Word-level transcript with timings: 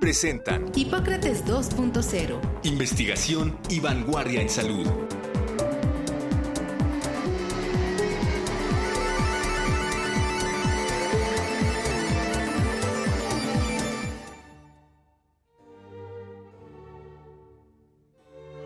presentan 0.00 0.70
Hipócrates 0.74 1.44
2.0. 1.44 2.40
Investigación 2.64 3.58
y 3.68 3.80
vanguardia 3.80 4.40
en 4.40 4.48
salud. 4.48 4.86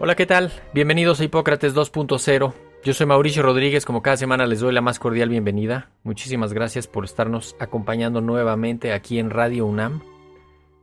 Hola, 0.02 0.14
¿qué 0.14 0.24
tal? 0.24 0.50
Bienvenidos 0.72 1.20
a 1.20 1.24
Hipócrates 1.24 1.74
2.0. 1.74 2.55
Yo 2.83 2.94
soy 2.94 3.06
Mauricio 3.06 3.42
Rodríguez, 3.42 3.84
como 3.84 4.00
cada 4.00 4.16
semana 4.16 4.47
les 4.47 4.60
doy 4.60 4.72
la 4.72 4.80
más 4.80 4.98
cordial 4.98 5.28
bienvenida. 5.28 5.91
Muchísimas 6.02 6.55
gracias 6.55 6.86
por 6.86 7.05
estarnos 7.05 7.55
acompañando 7.58 8.22
nuevamente 8.22 8.94
aquí 8.94 9.19
en 9.19 9.28
Radio 9.28 9.66
UNAM. 9.66 10.00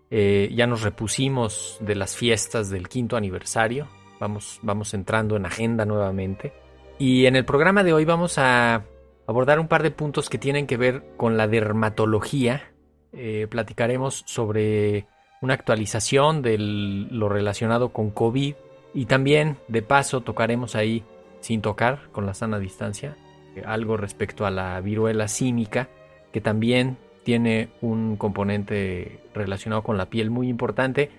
Eh, 0.09 0.51
ya 0.55 0.67
nos 0.67 0.81
repusimos 0.81 1.77
de 1.81 1.95
las 1.95 2.15
fiestas 2.15 2.69
del 2.69 2.87
quinto 2.87 3.17
aniversario. 3.17 3.87
Vamos, 4.19 4.59
vamos 4.61 4.93
entrando 4.93 5.35
en 5.35 5.45
agenda 5.45 5.85
nuevamente. 5.85 6.53
Y 6.99 7.25
en 7.25 7.35
el 7.35 7.45
programa 7.45 7.83
de 7.83 7.93
hoy 7.93 8.05
vamos 8.05 8.37
a 8.37 8.85
abordar 9.27 9.59
un 9.59 9.67
par 9.67 9.83
de 9.83 9.91
puntos 9.91 10.29
que 10.29 10.37
tienen 10.37 10.65
que 10.65 10.77
ver 10.77 11.03
con 11.17 11.37
la 11.37 11.47
dermatología. 11.47 12.71
Eh, 13.13 13.47
platicaremos 13.49 14.23
sobre 14.25 15.07
una 15.41 15.53
actualización 15.53 16.41
de 16.41 16.57
lo 16.57 17.29
relacionado 17.29 17.89
con 17.89 18.09
COVID 18.09 18.55
y 18.93 19.05
también 19.05 19.57
de 19.67 19.81
paso 19.81 20.21
tocaremos 20.21 20.75
ahí, 20.75 21.03
sin 21.39 21.61
tocar, 21.61 22.09
con 22.11 22.25
la 22.25 22.33
sana 22.33 22.57
distancia, 22.57 23.15
algo 23.65 23.97
respecto 23.97 24.45
a 24.45 24.51
la 24.51 24.79
viruela 24.81 25.27
cínica, 25.27 25.89
que 26.31 26.41
también 26.41 26.97
tiene 27.27 27.67
un 27.81 28.15
componente 28.15 29.19
relacionado 29.33 29.83
con 29.83 29.97
la 29.97 30.09
piel 30.09 30.29
muy 30.29 30.47
importante. 30.47 31.11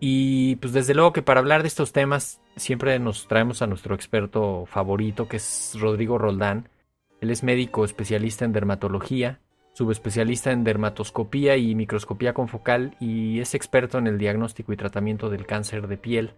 Y 0.00 0.56
pues 0.56 0.74
desde 0.74 0.92
luego 0.92 1.14
que 1.14 1.22
para 1.22 1.40
hablar 1.40 1.62
de 1.62 1.68
estos 1.68 1.94
temas 1.94 2.42
siempre 2.56 2.98
nos 2.98 3.26
traemos 3.26 3.62
a 3.62 3.66
nuestro 3.66 3.94
experto 3.94 4.66
favorito, 4.66 5.28
que 5.28 5.38
es 5.38 5.72
Rodrigo 5.80 6.18
Roldán. 6.18 6.68
Él 7.22 7.30
es 7.30 7.42
médico 7.42 7.86
especialista 7.86 8.44
en 8.44 8.52
dermatología, 8.52 9.40
subespecialista 9.72 10.52
en 10.52 10.62
dermatoscopía 10.62 11.56
y 11.56 11.74
microscopía 11.74 12.34
confocal 12.34 12.94
y 13.00 13.40
es 13.40 13.54
experto 13.54 13.96
en 13.96 14.08
el 14.08 14.18
diagnóstico 14.18 14.74
y 14.74 14.76
tratamiento 14.76 15.30
del 15.30 15.46
cáncer 15.46 15.88
de 15.88 15.96
piel. 15.96 16.34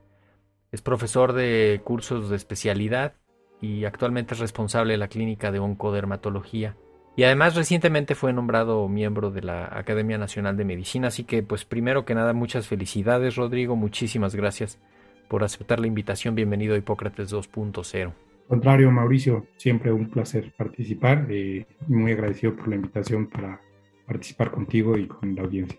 Es 0.71 0.81
profesor 0.81 1.33
de 1.33 1.81
cursos 1.83 2.31
de 2.31 2.37
especialidad 2.37 3.15
y 3.61 3.85
actualmente 3.85 4.35
es 4.35 4.39
responsable 4.39 4.93
de 4.93 4.99
la 4.99 5.09
clínica 5.09 5.51
de 5.51 5.59
oncodermatología. 5.59 6.77
Y 7.19 7.25
además 7.25 7.57
recientemente 7.57 8.15
fue 8.15 8.33
nombrado 8.33 8.89
miembro 8.89 9.33
de 9.33 9.43
la 9.43 9.77
Academia 9.77 10.19
Nacional 10.19 10.57
de 10.57 10.65
Medicina, 10.65 11.09
así 11.09 11.25
que 11.25 11.43
pues 11.43 11.65
primero 11.65 12.05
que 12.05 12.15
nada 12.15 12.33
muchas 12.33 12.69
felicidades 12.69 13.35
Rodrigo, 13.35 13.75
muchísimas 13.75 14.37
gracias 14.37 14.79
por 15.27 15.43
aceptar 15.43 15.81
la 15.81 15.89
invitación, 15.89 16.37
bienvenido 16.37 16.77
a 16.77 16.79
Hipócrates 16.79 17.33
2.0. 17.33 18.13
Contrario 18.47 18.93
Mauricio, 18.93 19.49
siempre 19.57 19.91
un 19.91 20.09
placer 20.09 20.55
participar 20.57 21.29
y 21.29 21.67
muy 21.89 22.13
agradecido 22.13 22.55
por 22.55 22.69
la 22.69 22.77
invitación 22.77 23.27
para 23.27 23.61
participar 24.07 24.53
contigo 24.53 24.97
y 24.97 25.09
con 25.09 25.35
la 25.35 25.43
audiencia. 25.43 25.77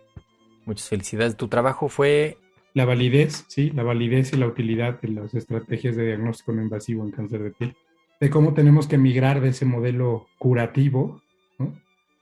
Muchas 0.65 0.89
felicidades, 0.89 1.37
tu 1.37 1.47
trabajo 1.47 1.87
fue... 1.87 2.37
La 2.73 2.83
validez, 2.83 3.45
sí, 3.47 3.69
la 3.69 3.83
validez 3.83 4.33
y 4.33 4.35
la 4.35 4.47
utilidad 4.47 4.99
de 4.99 5.07
las 5.07 5.33
estrategias 5.33 5.95
de 5.95 6.05
diagnóstico 6.07 6.51
no 6.51 6.63
invasivo 6.63 7.05
en 7.05 7.11
cáncer 7.11 7.43
de 7.43 7.51
piel, 7.51 7.77
de 8.19 8.29
cómo 8.29 8.53
tenemos 8.53 8.87
que 8.87 8.97
migrar 8.97 9.39
de 9.39 9.49
ese 9.49 9.63
modelo 9.63 10.27
curativo 10.37 11.21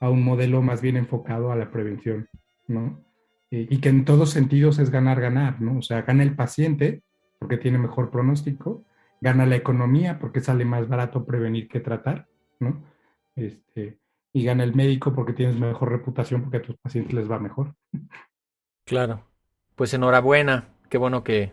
a 0.00 0.10
un 0.10 0.22
modelo 0.24 0.62
más 0.62 0.80
bien 0.80 0.96
enfocado 0.96 1.50
a 1.52 1.56
la 1.56 1.70
prevención, 1.70 2.28
¿no? 2.66 3.04
y 3.50 3.78
que 3.78 3.88
en 3.88 4.04
todos 4.04 4.30
sentidos 4.30 4.78
es 4.78 4.90
ganar, 4.90 5.20
ganar, 5.20 5.60
¿no? 5.60 5.78
O 5.78 5.82
sea, 5.82 6.02
gana 6.02 6.22
el 6.22 6.36
paciente 6.36 7.02
porque 7.38 7.56
tiene 7.56 7.78
mejor 7.78 8.10
pronóstico, 8.10 8.84
gana 9.20 9.46
la 9.46 9.56
economía 9.56 10.18
porque 10.18 10.40
sale 10.40 10.64
más 10.64 10.88
barato 10.88 11.24
prevenir 11.24 11.68
que 11.68 11.80
tratar, 11.80 12.26
¿no? 12.60 12.82
Este, 13.36 13.98
y 14.32 14.44
gana 14.44 14.64
el 14.64 14.74
médico 14.74 15.14
porque 15.14 15.32
tienes 15.32 15.58
mejor 15.58 15.90
reputación 15.90 16.42
porque 16.42 16.58
a 16.58 16.62
tus 16.62 16.76
pacientes 16.76 17.14
les 17.14 17.30
va 17.30 17.38
mejor. 17.38 17.74
Claro. 18.84 19.24
Pues 19.76 19.94
enhorabuena, 19.94 20.68
qué 20.90 20.98
bueno 20.98 21.24
que, 21.24 21.52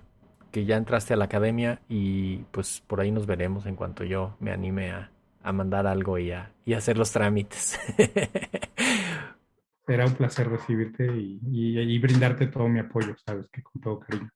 que 0.52 0.66
ya 0.66 0.78
entraste 0.78 1.14
a 1.14 1.18
la 1.18 1.26
academia 1.26 1.82
y 1.88 2.38
pues 2.52 2.82
por 2.88 3.00
ahí 3.00 3.12
nos 3.12 3.26
veremos 3.26 3.66
en 3.68 3.76
cuanto 3.76 4.04
yo 4.04 4.36
me 4.40 4.52
anime 4.52 4.92
a, 4.92 5.12
a 5.46 5.52
mandar 5.54 5.88
algo 5.88 6.18
y 6.18 6.32
a, 6.32 6.52
y 6.66 6.74
hacer 6.74 6.98
los 6.98 7.12
trámites. 7.12 7.80
Será 9.86 10.06
un 10.06 10.16
placer 10.16 10.50
recibirte 10.50 11.06
y, 11.06 11.40
y, 11.44 12.00
brindarte 12.00 12.48
todo 12.48 12.68
mi 12.68 12.80
apoyo, 12.80 13.16
sabes 13.24 13.48
que 13.50 13.62
con 13.62 13.82
todo 13.82 14.00
cariño. 14.00 14.32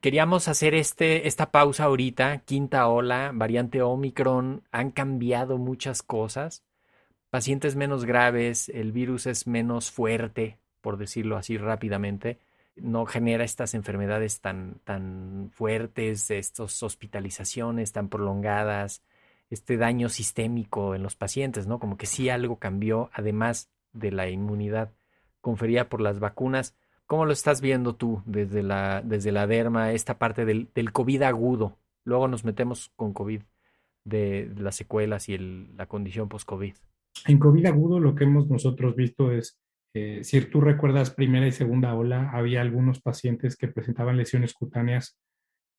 Queríamos 0.00 0.46
hacer 0.46 0.74
este, 0.74 1.26
esta 1.26 1.50
pausa 1.50 1.84
ahorita, 1.84 2.38
quinta 2.38 2.86
ola, 2.86 3.32
variante 3.34 3.82
Omicron, 3.82 4.62
han 4.70 4.92
cambiado 4.92 5.58
muchas 5.58 6.02
cosas. 6.02 6.62
Pacientes 7.28 7.74
menos 7.74 8.04
graves, 8.04 8.68
el 8.68 8.92
virus 8.92 9.26
es 9.26 9.48
menos 9.48 9.90
fuerte, 9.90 10.58
por 10.80 10.96
decirlo 10.96 11.36
así 11.36 11.58
rápidamente 11.58 12.38
no 12.76 13.06
genera 13.06 13.44
estas 13.44 13.74
enfermedades 13.74 14.40
tan, 14.40 14.80
tan 14.84 15.50
fuertes, 15.52 16.30
estas 16.30 16.82
hospitalizaciones 16.82 17.92
tan 17.92 18.08
prolongadas, 18.08 19.02
este 19.50 19.76
daño 19.76 20.08
sistémico 20.08 20.94
en 20.94 21.02
los 21.02 21.16
pacientes, 21.16 21.66
¿no? 21.66 21.78
Como 21.78 21.96
que 21.96 22.06
sí 22.06 22.28
algo 22.28 22.56
cambió, 22.56 23.10
además 23.12 23.70
de 23.92 24.12
la 24.12 24.28
inmunidad 24.30 24.92
conferida 25.40 25.88
por 25.88 26.00
las 26.00 26.20
vacunas. 26.20 26.76
¿Cómo 27.06 27.26
lo 27.26 27.32
estás 27.32 27.60
viendo 27.60 27.96
tú 27.96 28.22
desde 28.24 28.62
la, 28.62 29.02
desde 29.02 29.32
la 29.32 29.48
derma, 29.48 29.92
esta 29.92 30.18
parte 30.18 30.44
del, 30.44 30.68
del 30.74 30.92
COVID 30.92 31.22
agudo? 31.22 31.76
Luego 32.04 32.28
nos 32.28 32.44
metemos 32.44 32.92
con 32.94 33.12
COVID 33.12 33.42
de, 34.04 34.50
las 34.56 34.76
secuelas 34.76 35.28
y 35.28 35.36
la 35.38 35.86
condición 35.86 36.28
post-COVID. 36.28 36.74
En 37.26 37.38
COVID 37.38 37.66
agudo 37.66 38.00
lo 38.00 38.14
que 38.14 38.24
hemos 38.24 38.48
nosotros 38.48 38.94
visto 38.94 39.32
es, 39.32 39.58
eh, 39.94 40.20
si 40.22 40.40
tú 40.42 40.60
recuerdas 40.60 41.10
primera 41.10 41.46
y 41.46 41.52
segunda 41.52 41.94
ola, 41.94 42.30
había 42.30 42.60
algunos 42.60 43.00
pacientes 43.00 43.56
que 43.56 43.68
presentaban 43.68 44.16
lesiones 44.16 44.54
cutáneas 44.54 45.18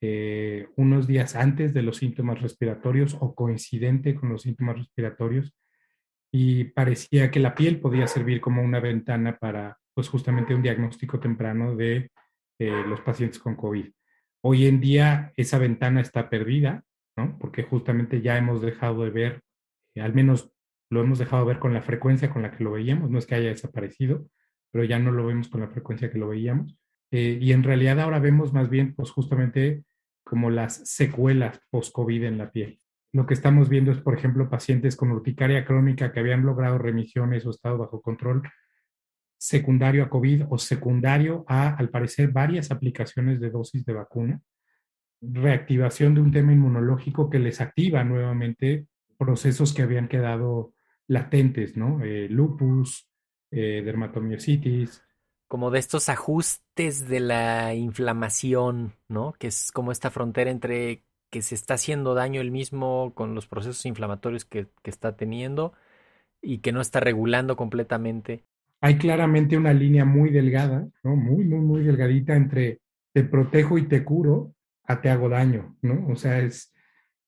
eh, 0.03 0.67
unos 0.77 1.05
días 1.05 1.35
antes 1.35 1.75
de 1.75 1.83
los 1.83 1.97
síntomas 1.97 2.41
respiratorios 2.41 3.15
o 3.19 3.35
coincidente 3.35 4.15
con 4.15 4.29
los 4.29 4.41
síntomas 4.41 4.79
respiratorios 4.79 5.55
y 6.33 6.63
parecía 6.63 7.29
que 7.29 7.39
la 7.39 7.53
piel 7.53 7.79
podía 7.79 8.07
servir 8.07 8.41
como 8.41 8.63
una 8.63 8.79
ventana 8.79 9.37
para 9.37 9.77
pues 9.93 10.09
justamente 10.09 10.55
un 10.55 10.63
diagnóstico 10.63 11.19
temprano 11.19 11.75
de 11.75 12.09
eh, 12.57 12.83
los 12.87 13.01
pacientes 13.01 13.37
con 13.37 13.55
COVID. 13.55 13.91
Hoy 14.43 14.65
en 14.65 14.81
día 14.81 15.33
esa 15.35 15.59
ventana 15.59 16.01
está 16.01 16.31
perdida, 16.31 16.83
¿no? 17.15 17.37
porque 17.37 17.61
justamente 17.61 18.23
ya 18.23 18.39
hemos 18.39 18.59
dejado 18.59 19.03
de 19.03 19.11
ver, 19.11 19.41
eh, 19.93 20.01
al 20.01 20.15
menos 20.15 20.51
lo 20.89 21.01
hemos 21.01 21.19
dejado 21.19 21.45
de 21.45 21.53
ver 21.53 21.59
con 21.59 21.75
la 21.75 21.83
frecuencia 21.83 22.31
con 22.31 22.41
la 22.41 22.49
que 22.49 22.63
lo 22.63 22.71
veíamos, 22.71 23.11
no 23.11 23.19
es 23.19 23.27
que 23.27 23.35
haya 23.35 23.49
desaparecido, 23.49 24.27
pero 24.71 24.83
ya 24.83 24.97
no 24.97 25.11
lo 25.11 25.27
vemos 25.27 25.47
con 25.47 25.61
la 25.61 25.67
frecuencia 25.67 26.09
que 26.09 26.17
lo 26.17 26.29
veíamos. 26.29 26.75
y 27.11 27.51
en 27.51 27.63
realidad 27.63 27.99
ahora 27.99 28.19
vemos 28.19 28.53
más 28.53 28.69
bien, 28.69 28.95
pues 28.95 29.11
justamente 29.11 29.83
como 30.31 30.49
las 30.49 30.89
secuelas 30.89 31.59
post-COVID 31.71 32.23
en 32.23 32.37
la 32.37 32.53
piel. 32.53 32.79
Lo 33.11 33.25
que 33.25 33.33
estamos 33.33 33.67
viendo 33.67 33.91
es, 33.91 33.99
por 33.99 34.17
ejemplo, 34.17 34.49
pacientes 34.49 34.95
con 34.95 35.11
urticaria 35.11 35.65
crónica 35.65 36.13
que 36.13 36.21
habían 36.21 36.45
logrado 36.45 36.77
remisiones 36.77 37.45
o 37.45 37.49
estado 37.49 37.79
bajo 37.79 38.01
control 38.01 38.41
secundario 39.37 40.05
a 40.05 40.09
COVID 40.09 40.45
o 40.49 40.57
secundario 40.57 41.43
a, 41.49 41.75
al 41.75 41.89
parecer, 41.89 42.31
varias 42.31 42.71
aplicaciones 42.71 43.41
de 43.41 43.49
dosis 43.49 43.83
de 43.83 43.91
vacuna, 43.91 44.39
reactivación 45.19 46.15
de 46.15 46.21
un 46.21 46.31
tema 46.31 46.53
inmunológico 46.53 47.29
que 47.29 47.39
les 47.39 47.59
activa 47.59 48.05
nuevamente 48.05 48.87
procesos 49.17 49.73
que 49.73 49.81
habían 49.81 50.07
quedado 50.07 50.73
latentes, 51.09 51.75
¿no? 51.75 52.01
Eh, 52.05 52.29
lupus, 52.29 53.11
eh, 53.51 53.81
dermatomiositis, 53.83 55.03
como 55.51 55.69
de 55.69 55.79
estos 55.79 56.07
ajustes 56.07 57.09
de 57.09 57.19
la 57.19 57.75
inflamación, 57.75 58.93
¿no? 59.09 59.33
Que 59.33 59.47
es 59.47 59.73
como 59.73 59.91
esta 59.91 60.09
frontera 60.09 60.49
entre 60.49 61.03
que 61.29 61.41
se 61.41 61.55
está 61.55 61.73
haciendo 61.73 62.13
daño 62.13 62.39
el 62.39 62.51
mismo 62.51 63.11
con 63.15 63.35
los 63.35 63.47
procesos 63.47 63.85
inflamatorios 63.85 64.45
que, 64.45 64.69
está 64.85 65.17
teniendo 65.17 65.73
y 66.41 66.59
que 66.59 66.71
no 66.71 66.79
está 66.79 67.01
regulando 67.01 67.57
completamente. 67.57 68.45
Hay 68.79 68.97
claramente 68.97 69.57
una 69.57 69.73
línea 69.73 70.05
muy 70.05 70.29
delgada, 70.29 70.87
¿no? 71.03 71.17
Muy, 71.17 71.43
muy, 71.43 71.59
muy 71.59 71.83
delgadita 71.83 72.33
entre 72.33 72.79
te 73.13 73.25
protejo 73.25 73.77
y 73.77 73.89
te 73.89 74.05
curo 74.05 74.55
a 74.85 75.01
te 75.01 75.09
hago 75.09 75.27
daño, 75.27 75.75
¿no? 75.81 76.07
O 76.07 76.15
sea, 76.15 76.39
es, 76.39 76.73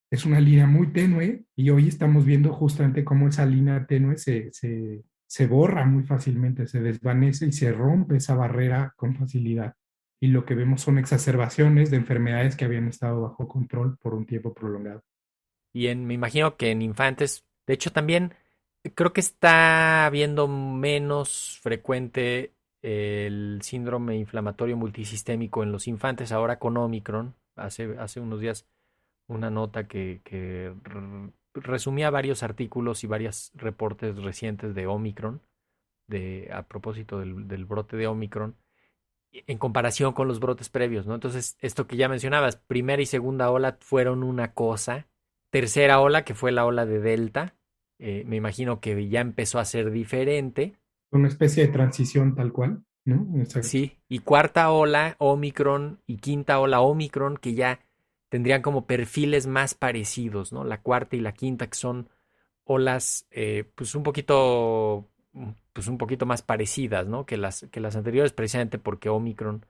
es 0.09 0.25
una 0.25 0.39
línea 0.39 0.65
muy 0.65 0.93
tenue 0.93 1.43
y 1.57 1.71
hoy 1.71 1.89
estamos 1.89 2.23
viendo 2.23 2.53
justamente 2.53 3.03
cómo 3.03 3.27
esa 3.27 3.45
línea 3.45 3.85
tenue 3.85 4.15
se, 4.15 4.49
se, 4.53 5.03
se 5.33 5.47
borra 5.47 5.83
muy 5.83 6.03
fácilmente, 6.03 6.67
se 6.67 6.79
desvanece 6.79 7.47
y 7.47 7.53
se 7.53 7.71
rompe 7.71 8.17
esa 8.17 8.35
barrera 8.35 8.93
con 8.95 9.15
facilidad. 9.15 9.73
Y 10.21 10.27
lo 10.27 10.45
que 10.45 10.53
vemos 10.53 10.81
son 10.81 10.99
exacerbaciones 10.99 11.89
de 11.89 11.97
enfermedades 11.97 12.55
que 12.55 12.65
habían 12.65 12.87
estado 12.87 13.21
bajo 13.21 13.47
control 13.47 13.97
por 13.97 14.13
un 14.13 14.27
tiempo 14.27 14.53
prolongado. 14.53 15.01
Y 15.73 15.87
me 15.95 16.13
imagino 16.13 16.55
que 16.55 16.69
en 16.69 16.83
infantes, 16.83 17.43
de 17.65 17.73
hecho 17.73 17.91
también 17.91 18.35
creo 18.93 19.11
que 19.11 19.21
está 19.21 20.05
habiendo 20.05 20.47
menos 20.47 21.59
frecuente 21.63 22.53
el 22.83 23.59
síndrome 23.63 24.15
inflamatorio 24.17 24.77
multisistémico 24.77 25.63
en 25.63 25.71
los 25.71 25.87
infantes 25.87 26.31
ahora 26.31 26.59
con 26.59 26.77
Omicron. 26.77 27.33
Hace, 27.55 27.97
hace 27.97 28.19
unos 28.19 28.39
días 28.39 28.67
una 29.25 29.49
nota 29.49 29.87
que 29.87 30.21
resumía 31.53 32.09
varios 32.09 32.43
artículos 32.43 33.03
y 33.03 33.07
varios 33.07 33.51
reportes 33.55 34.15
recientes 34.17 34.75
de 34.75 34.87
Omicron, 34.87 35.41
de, 36.07 36.49
a 36.53 36.63
propósito 36.63 37.19
del, 37.19 37.47
del, 37.47 37.65
brote 37.65 37.97
de 37.97 38.07
Omicron, 38.07 38.55
en 39.31 39.57
comparación 39.57 40.13
con 40.13 40.27
los 40.27 40.39
brotes 40.39 40.69
previos, 40.69 41.05
¿no? 41.05 41.15
Entonces, 41.15 41.57
esto 41.61 41.87
que 41.87 41.97
ya 41.97 42.09
mencionabas, 42.09 42.57
primera 42.57 43.01
y 43.01 43.05
segunda 43.05 43.49
ola 43.49 43.77
fueron 43.79 44.23
una 44.23 44.53
cosa, 44.53 45.07
tercera 45.49 45.99
ola, 45.99 46.23
que 46.23 46.35
fue 46.35 46.51
la 46.51 46.65
ola 46.65 46.85
de 46.85 46.99
Delta, 46.99 47.55
eh, 47.99 48.23
me 48.27 48.35
imagino 48.35 48.79
que 48.79 49.07
ya 49.07 49.21
empezó 49.21 49.59
a 49.59 49.65
ser 49.65 49.91
diferente. 49.91 50.73
Una 51.11 51.27
especie 51.27 51.65
de 51.65 51.71
transición 51.71 52.35
tal 52.35 52.51
cual, 52.51 52.83
¿no? 53.05 53.27
Exacto. 53.39 53.67
Sí, 53.67 53.99
y 54.09 54.19
cuarta 54.19 54.71
ola, 54.71 55.15
Omicron, 55.19 56.01
y 56.05 56.17
quinta 56.17 56.59
ola, 56.59 56.81
Omicron, 56.81 57.37
que 57.37 57.53
ya 57.53 57.79
tendrían 58.33 58.63
como 58.63 58.87
perfiles 58.87 59.45
más 59.45 59.75
parecidos, 59.75 60.51
¿no? 60.51 60.63
La 60.63 60.81
cuarta 60.81 61.15
y 61.15 61.19
la 61.19 61.35
quinta, 61.35 61.67
que 61.67 61.77
son 61.77 62.09
olas, 62.63 63.27
eh, 63.29 63.71
pues 63.75 63.93
un 63.93 64.01
poquito, 64.01 65.07
pues 65.71 65.87
un 65.87 65.99
poquito 65.99 66.25
más 66.25 66.41
parecidas, 66.41 67.05
¿no? 67.05 67.27
Que 67.27 67.37
las, 67.37 67.67
que 67.71 67.79
las 67.79 67.95
anteriores, 67.95 68.33
precisamente 68.33 68.79
porque 68.79 69.09
Omicron 69.09 69.67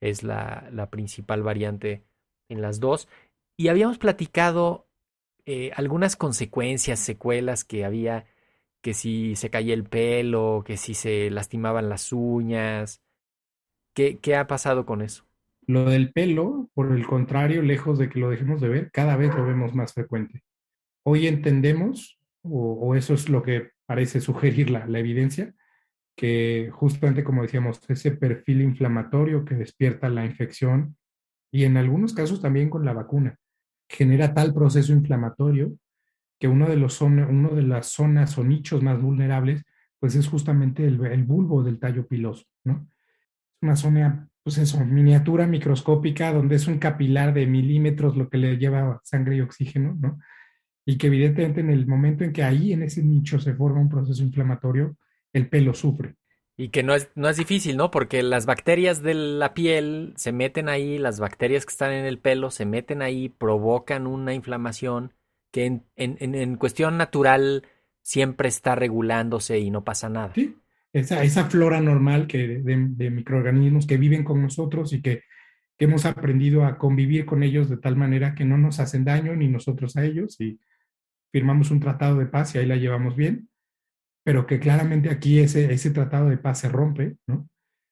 es 0.00 0.22
la, 0.22 0.88
principal 0.90 1.42
variante 1.42 2.06
en 2.48 2.62
las 2.62 2.80
dos. 2.80 3.06
Y 3.54 3.68
habíamos 3.68 3.98
platicado 3.98 4.88
eh, 5.44 5.72
algunas 5.76 6.16
consecuencias, 6.16 6.98
secuelas 7.00 7.64
que 7.64 7.84
había, 7.84 8.24
que 8.80 8.94
si 8.94 9.36
se 9.36 9.50
caía 9.50 9.74
el 9.74 9.84
pelo, 9.84 10.62
que 10.64 10.78
si 10.78 10.94
se 10.94 11.28
lastimaban 11.28 11.90
las 11.90 12.14
uñas. 12.14 13.02
¿Qué, 13.92 14.16
qué 14.20 14.36
ha 14.36 14.46
pasado 14.46 14.86
con 14.86 15.02
eso? 15.02 15.25
Lo 15.66 15.90
del 15.90 16.12
pelo, 16.12 16.70
por 16.74 16.92
el 16.92 17.06
contrario, 17.06 17.60
lejos 17.62 17.98
de 17.98 18.08
que 18.08 18.20
lo 18.20 18.30
dejemos 18.30 18.60
de 18.60 18.68
ver, 18.68 18.90
cada 18.92 19.16
vez 19.16 19.34
lo 19.34 19.44
vemos 19.44 19.74
más 19.74 19.92
frecuente. 19.92 20.44
Hoy 21.04 21.26
entendemos, 21.26 22.20
o, 22.42 22.94
eso 22.94 23.14
es 23.14 23.28
lo 23.28 23.42
que 23.42 23.70
parece 23.84 24.20
sugerir 24.20 24.70
la, 24.70 24.86
evidencia, 24.98 25.54
que 26.16 26.70
justamente 26.72 27.24
como 27.24 27.42
decíamos, 27.42 27.80
ese 27.88 28.12
perfil 28.12 28.62
inflamatorio 28.62 29.44
que 29.44 29.56
despierta 29.56 30.08
la 30.08 30.24
infección 30.24 30.96
y 31.52 31.64
en 31.64 31.76
algunos 31.76 32.14
casos 32.14 32.40
también 32.40 32.70
con 32.70 32.84
la 32.84 32.92
vacuna, 32.92 33.38
genera 33.88 34.34
tal 34.34 34.54
proceso 34.54 34.92
inflamatorio 34.92 35.76
que 36.38 36.48
uno 36.48 36.68
de, 36.68 36.76
los 36.76 37.00
uno 37.00 37.50
de 37.50 37.62
las 37.62 37.86
zonas 37.86 38.38
o 38.38 38.44
nichos 38.44 38.82
más 38.82 39.00
vulnerables, 39.00 39.64
pues 39.98 40.14
es 40.14 40.28
justamente 40.28 40.86
el, 40.86 41.04
el 41.06 41.24
bulbo 41.24 41.62
del 41.62 41.80
tallo 41.80 42.06
piloso, 42.06 42.44
¿no? 42.64 42.88
Es 43.54 43.62
una 43.62 43.76
zona 43.76 44.28
pues 44.46 44.58
eso, 44.58 44.78
miniatura 44.84 45.48
microscópica, 45.48 46.32
donde 46.32 46.54
es 46.54 46.68
un 46.68 46.78
capilar 46.78 47.34
de 47.34 47.48
milímetros 47.48 48.16
lo 48.16 48.28
que 48.28 48.38
le 48.38 48.56
lleva 48.58 49.00
sangre 49.02 49.34
y 49.34 49.40
oxígeno, 49.40 49.96
¿no? 50.00 50.20
Y 50.84 50.98
que 50.98 51.08
evidentemente 51.08 51.62
en 51.62 51.70
el 51.70 51.88
momento 51.88 52.22
en 52.22 52.32
que 52.32 52.44
ahí 52.44 52.72
en 52.72 52.84
ese 52.84 53.02
nicho 53.02 53.40
se 53.40 53.54
forma 53.54 53.80
un 53.80 53.88
proceso 53.88 54.22
inflamatorio, 54.22 54.98
el 55.32 55.48
pelo 55.48 55.74
sufre. 55.74 56.14
Y 56.56 56.68
que 56.68 56.84
no 56.84 56.94
es, 56.94 57.10
no 57.16 57.28
es 57.28 57.38
difícil, 57.38 57.76
¿no? 57.76 57.90
Porque 57.90 58.22
las 58.22 58.46
bacterias 58.46 59.02
de 59.02 59.14
la 59.14 59.52
piel 59.52 60.12
se 60.14 60.30
meten 60.30 60.68
ahí, 60.68 60.96
las 60.96 61.18
bacterias 61.18 61.66
que 61.66 61.72
están 61.72 61.90
en 61.90 62.04
el 62.04 62.20
pelo 62.20 62.52
se 62.52 62.66
meten 62.66 63.02
ahí, 63.02 63.28
provocan 63.28 64.06
una 64.06 64.32
inflamación 64.32 65.12
que 65.50 65.64
en, 65.64 65.86
en, 65.96 66.36
en 66.36 66.54
cuestión 66.54 66.96
natural 66.96 67.64
siempre 68.02 68.46
está 68.46 68.76
regulándose 68.76 69.58
y 69.58 69.72
no 69.72 69.82
pasa 69.82 70.08
nada. 70.08 70.30
Sí, 70.36 70.56
esa, 71.00 71.22
esa 71.22 71.44
flora 71.50 71.80
normal 71.80 72.26
que, 72.26 72.58
de, 72.58 73.10
microorganismos 73.10 73.86
que 73.86 73.98
viven 73.98 74.24
con 74.24 74.40
nosotros 74.40 74.94
y 74.94 75.02
que, 75.02 75.22
que, 75.76 75.84
hemos 75.84 76.06
aprendido 76.06 76.64
a 76.64 76.78
convivir 76.78 77.26
con 77.26 77.42
ellos 77.42 77.68
de 77.68 77.76
tal 77.76 77.96
manera 77.96 78.34
que 78.34 78.46
no 78.46 78.56
nos 78.56 78.80
hacen 78.80 79.04
daño 79.04 79.36
ni 79.36 79.48
nosotros 79.48 79.96
a 79.96 80.04
ellos 80.04 80.40
y 80.40 80.58
firmamos 81.30 81.70
un 81.70 81.80
tratado 81.80 82.18
de 82.18 82.26
paz 82.26 82.54
y 82.54 82.58
ahí 82.58 82.66
la 82.66 82.76
llevamos 82.76 83.14
bien, 83.14 83.50
pero 84.24 84.46
que 84.46 84.58
claramente 84.58 85.10
aquí 85.10 85.38
ese, 85.38 85.70
ese 85.70 85.90
tratado 85.90 86.30
de 86.30 86.38
paz 86.38 86.60
se 86.60 86.70
rompe, 86.70 87.16
¿no? 87.26 87.46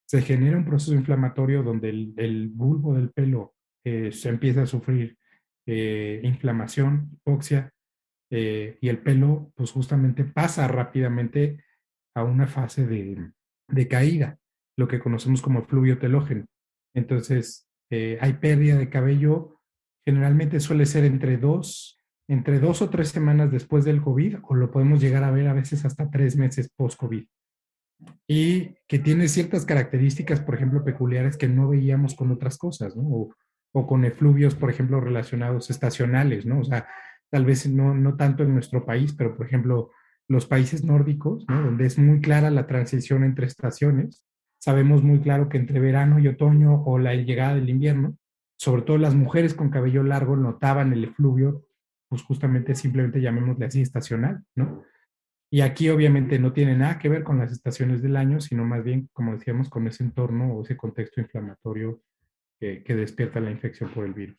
Se 0.06 0.23
genera 0.23 0.56
un 0.56 0.65
proceso 0.65 0.95
inflamatorio 0.95 1.62
donde 1.62 1.91
el, 1.91 2.49
bulbo 2.49 2.95
del 2.95 3.11
pelo 3.11 3.55
eh, 3.85 4.12
se 4.12 4.31
empieza 4.31 4.62
a 4.62 4.67
sufrir 4.67 5.19
eh, 5.67 6.21
inflamación, 6.23 7.11
hipoxia, 7.12 7.71
eh, 8.31 8.79
y 8.81 8.89
el 8.89 8.99
pelo 8.99 9.53
pues 9.55 9.71
justamente 9.73 10.25
pasa 10.25 10.67
rápidamente 10.69 11.63
a 12.14 12.25
una 12.25 12.46
fase 12.46 12.87
de, 12.87 13.32
de 13.69 13.88
caída, 13.88 14.38
lo 14.76 14.88
que 14.88 15.00
conocemos 15.00 15.43
como 15.43 15.64
fluvio 15.64 15.99
telógeno. 15.99 16.46
Entonces, 16.94 17.66
eh, 17.90 18.19
hay 18.20 18.34
pérdida 18.34 18.76
de 18.76 18.88
cabello, 18.88 19.61
generalmente 20.06 20.61
suele 20.61 20.87
ser 20.87 21.05
entre 21.05 21.37
dos, 21.37 21.99
entre 22.28 22.58
dos 22.61 22.82
o 22.82 22.90
tres 22.90 23.08
semanas 23.08 23.50
después 23.50 23.84
del 23.84 24.00
COVID, 24.00 24.38
o 24.43 24.55
lo 24.55 24.70
podemos 24.70 25.00
llegar 25.00 25.25
a 25.25 25.31
ver 25.31 25.49
a 25.49 25.55
veces 25.55 25.84
hasta 25.84 26.11
tres 26.11 26.37
meses 26.37 26.70
post-COVID. 26.76 27.26
Y 28.28 28.75
que 28.87 28.99
tiene 28.99 29.28
ciertas 29.28 29.64
características, 29.64 30.40
por 30.40 30.55
ejemplo, 30.55 30.84
peculiares 30.84 31.37
que 31.37 31.49
no 31.49 31.69
veíamos 31.69 32.14
con 32.14 32.31
otras 32.31 32.58
cosas. 32.58 32.94
O, 32.96 33.34
o 33.76 33.87
con 33.87 34.05
efluvios, 34.05 34.55
por 34.55 34.70
ejemplo, 34.70 35.00
relacionados 35.00 35.69
estacionales, 35.69 36.46
¿no? 36.46 36.60
O 36.60 36.64
sea, 36.64 36.87
tal 37.31 37.44
vez 37.44 37.69
no, 37.69 37.93
no 37.93 38.17
tanto 38.17 38.44
en 38.44 38.55
nuestro 38.55 38.84
país, 38.84 39.12
pero 39.12 39.37
por 39.37 39.46
ejemplo, 39.46 39.90
los 40.29 40.47
países 40.47 40.85
nórdicos, 40.85 41.47
donde 41.47 41.87
es 41.87 41.99
muy 41.99 42.21
clara 42.21 42.50
la 42.50 42.67
transición 42.67 43.25
entre 43.25 43.47
estaciones. 43.47 44.25
Sabemos 44.59 45.03
muy 45.03 45.21
claro 45.21 45.49
que 45.49 45.59
entre 45.59 45.81
verano 45.81 46.19
y 46.19 46.29
otoño 46.29 46.82
o 46.85 46.99
la 46.99 47.15
llegada 47.15 47.55
del 47.55 47.69
invierno, 47.69 48.17
sobre 48.56 48.82
todo 48.82 48.97
las 48.99 49.15
mujeres 49.15 49.55
con 49.55 49.71
cabello 49.71 50.03
largo 50.03 50.37
notaban 50.37 50.93
el 50.93 51.05
efluvio, 51.05 51.67
pues 52.08 52.22
justamente 52.22 52.75
simplemente 52.75 53.20
llamémosle 53.20 53.67
así 53.67 53.82
estacional, 53.82 54.43
¿no? 54.55 54.82
Y 55.51 55.60
aquí 55.60 55.89
obviamente 55.89 56.39
no 56.39 56.53
tiene 56.53 56.77
nada 56.77 56.98
que 56.98 57.08
ver 57.08 57.22
con 57.22 57.39
las 57.39 57.53
estaciones 57.53 58.03
del 58.03 58.17
año, 58.17 58.41
sino 58.41 58.65
más 58.65 58.82
bien, 58.82 59.08
como 59.13 59.34
decíamos, 59.34 59.69
con 59.69 59.87
ese 59.87 60.03
entorno 60.03 60.53
o 60.53 60.63
ese 60.63 60.77
contexto 60.77 61.20
inflamatorio 61.20 62.01
que, 62.58 62.82
que 62.82 62.94
despierta 62.96 63.41
la 63.41 63.51
infección 63.51 63.91
por 63.91 64.05
el 64.05 64.15
virus. 64.15 64.39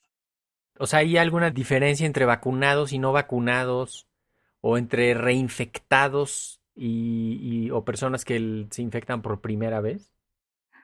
O 0.78 0.88
sea, 0.88 1.00
¿hay 1.00 1.16
alguna 1.16 1.52
diferencia 1.52 2.06
entre 2.06 2.26
vacunados 2.26 2.92
y 2.92 3.00
no 3.00 3.14
vacunados 3.14 4.10
o 4.68 4.80
entre 4.80 5.14
reinfectados 5.14 6.60
y, 6.76 7.70
o 7.70 7.86
personas 7.86 8.26
que 8.26 8.66
se 8.72 8.82
infectan 8.82 9.22
por 9.22 9.40
primera 9.40 9.80
vez? 9.80 10.12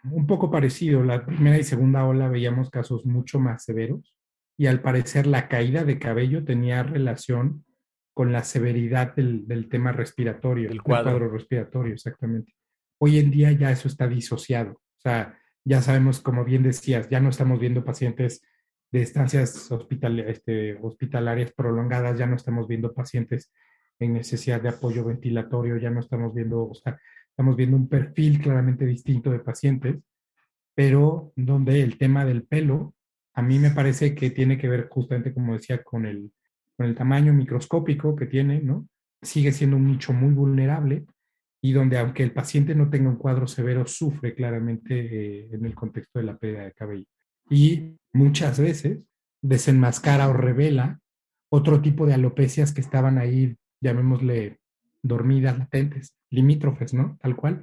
Un 0.03 0.27
poco 0.27 0.51
parecido. 0.51 1.03
La 1.03 1.25
primera 1.25 1.57
y 1.57 1.63
segunda 1.63 2.05
ola 2.05 2.29
veíamos 2.29 2.69
casos 2.69 3.07
mucho 3.07 3.39
más 3.39 3.63
severos 3.63 4.15
y 4.55 4.67
al 4.67 4.83
parecer 4.83 5.25
la 5.25 5.47
caída 5.47 5.83
de 5.83 5.97
cabello 5.97 6.45
tenía 6.45 6.83
relación 6.83 7.65
con 8.13 8.31
la 8.31 8.43
severidad 8.43 9.15
del, 9.15 9.67
tema 9.67 9.91
respiratorio, 9.91 10.69
el 10.69 10.83
cuadro. 10.83 11.13
cuadro 11.13 11.29
respiratorio, 11.31 11.95
exactamente. 11.95 12.53
Hoy 12.99 13.17
en 13.17 13.31
día 13.31 13.51
ya 13.51 13.71
eso 13.71 13.87
está 13.87 14.07
disociado. 14.07 14.73
O 14.73 15.01
sea, 15.01 15.39
ya 15.65 15.81
sabemos, 15.81 16.19
como 16.19 16.45
bien 16.45 16.61
decías, 16.61 17.09
ya 17.09 17.19
no 17.19 17.29
estamos 17.29 17.59
viendo 17.59 17.83
pacientes 17.83 18.43
de 18.91 19.01
estancias 19.01 19.71
hospital, 19.71 20.19
este, 20.19 20.77
hospitalarias 20.83 21.51
prolongadas, 21.51 22.19
ya 22.19 22.27
no 22.27 22.35
estamos 22.35 22.67
viendo 22.67 22.93
pacientes 22.93 23.51
en 24.01 24.13
necesidad 24.13 24.61
de 24.61 24.69
apoyo 24.69 25.05
ventilatorio, 25.05 25.77
ya 25.77 25.91
no 25.91 25.99
estamos 25.99 26.33
viendo, 26.33 26.67
o 26.69 26.73
sea, 26.73 26.99
estamos 27.29 27.55
viendo 27.55 27.77
un 27.77 27.87
perfil 27.87 28.41
claramente 28.41 28.85
distinto 28.85 29.31
de 29.31 29.39
pacientes, 29.39 29.97
pero 30.75 31.31
donde 31.35 31.81
el 31.81 31.97
tema 31.97 32.25
del 32.25 32.43
pelo, 32.43 32.95
a 33.35 33.41
mí 33.41 33.59
me 33.59 33.69
parece 33.69 34.15
que 34.15 34.31
tiene 34.31 34.57
que 34.57 34.67
ver 34.67 34.89
justamente, 34.89 35.33
como 35.33 35.53
decía, 35.53 35.83
con 35.83 36.05
el, 36.05 36.31
con 36.75 36.87
el 36.87 36.95
tamaño 36.95 37.31
microscópico 37.33 38.15
que 38.15 38.25
tiene, 38.25 38.59
¿no? 38.61 38.87
Sigue 39.21 39.51
siendo 39.51 39.77
un 39.77 39.85
nicho 39.85 40.13
muy 40.13 40.33
vulnerable 40.33 41.05
y 41.63 41.73
donde 41.73 41.99
aunque 41.99 42.23
el 42.23 42.33
paciente 42.33 42.73
no 42.73 42.89
tenga 42.89 43.09
un 43.09 43.17
cuadro 43.17 43.47
severo, 43.47 43.85
sufre 43.85 44.33
claramente 44.33 44.95
eh, 44.95 45.49
en 45.51 45.63
el 45.63 45.75
contexto 45.75 46.17
de 46.17 46.25
la 46.25 46.37
pérdida 46.37 46.63
de 46.63 46.73
cabello. 46.73 47.05
Y 47.49 47.97
muchas 48.13 48.59
veces 48.59 48.99
desenmascara 49.43 50.27
o 50.27 50.33
revela 50.33 50.99
otro 51.51 51.81
tipo 51.81 52.07
de 52.07 52.15
alopecias 52.15 52.73
que 52.73 52.81
estaban 52.81 53.19
ahí 53.19 53.55
llamémosle 53.81 54.59
dormidas 55.03 55.57
latentes, 55.57 56.15
limítrofes, 56.29 56.93
¿no? 56.93 57.17
Tal 57.21 57.35
cual. 57.35 57.61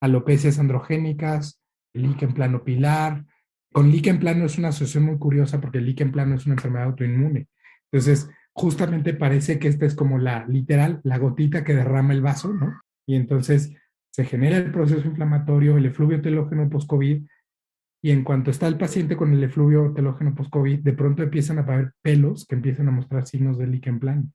Alopecias 0.00 0.58
androgénicas, 0.58 1.62
líquen 1.94 2.34
plano 2.34 2.64
pilar, 2.64 3.24
Con 3.72 3.90
líquen 3.90 4.18
plano 4.18 4.44
es 4.44 4.58
una 4.58 4.68
asociación 4.68 5.04
muy 5.04 5.18
curiosa 5.18 5.58
porque 5.58 5.78
el 5.78 5.86
líquen 5.86 6.12
plano 6.12 6.34
es 6.34 6.44
una 6.44 6.56
enfermedad 6.56 6.88
autoinmune. 6.88 7.48
Entonces, 7.90 8.28
justamente 8.52 9.14
parece 9.14 9.58
que 9.58 9.68
esta 9.68 9.86
es 9.86 9.94
como 9.94 10.18
la 10.18 10.46
literal, 10.46 11.00
la 11.04 11.16
gotita 11.16 11.64
que 11.64 11.74
derrama 11.74 12.12
el 12.12 12.20
vaso, 12.20 12.52
¿no? 12.52 12.82
Y 13.06 13.14
entonces 13.14 13.74
se 14.10 14.26
genera 14.26 14.58
el 14.58 14.72
proceso 14.72 15.08
inflamatorio, 15.08 15.78
el 15.78 15.86
efluvio 15.86 16.20
telógeno 16.20 16.68
post-COVID, 16.68 17.24
y 18.02 18.10
en 18.10 18.24
cuanto 18.24 18.50
está 18.50 18.68
el 18.68 18.76
paciente 18.76 19.16
con 19.16 19.32
el 19.32 19.42
efluvio 19.42 19.94
telógeno 19.94 20.34
post-COVID, 20.34 20.80
de 20.80 20.92
pronto 20.92 21.22
empiezan 21.22 21.58
a 21.58 21.62
aparecer 21.62 21.94
pelos 22.02 22.46
que 22.46 22.56
empiezan 22.56 22.88
a 22.88 22.92
mostrar 22.92 23.26
signos 23.26 23.56
de 23.56 23.68
líquen 23.68 24.00
plano 24.00 24.30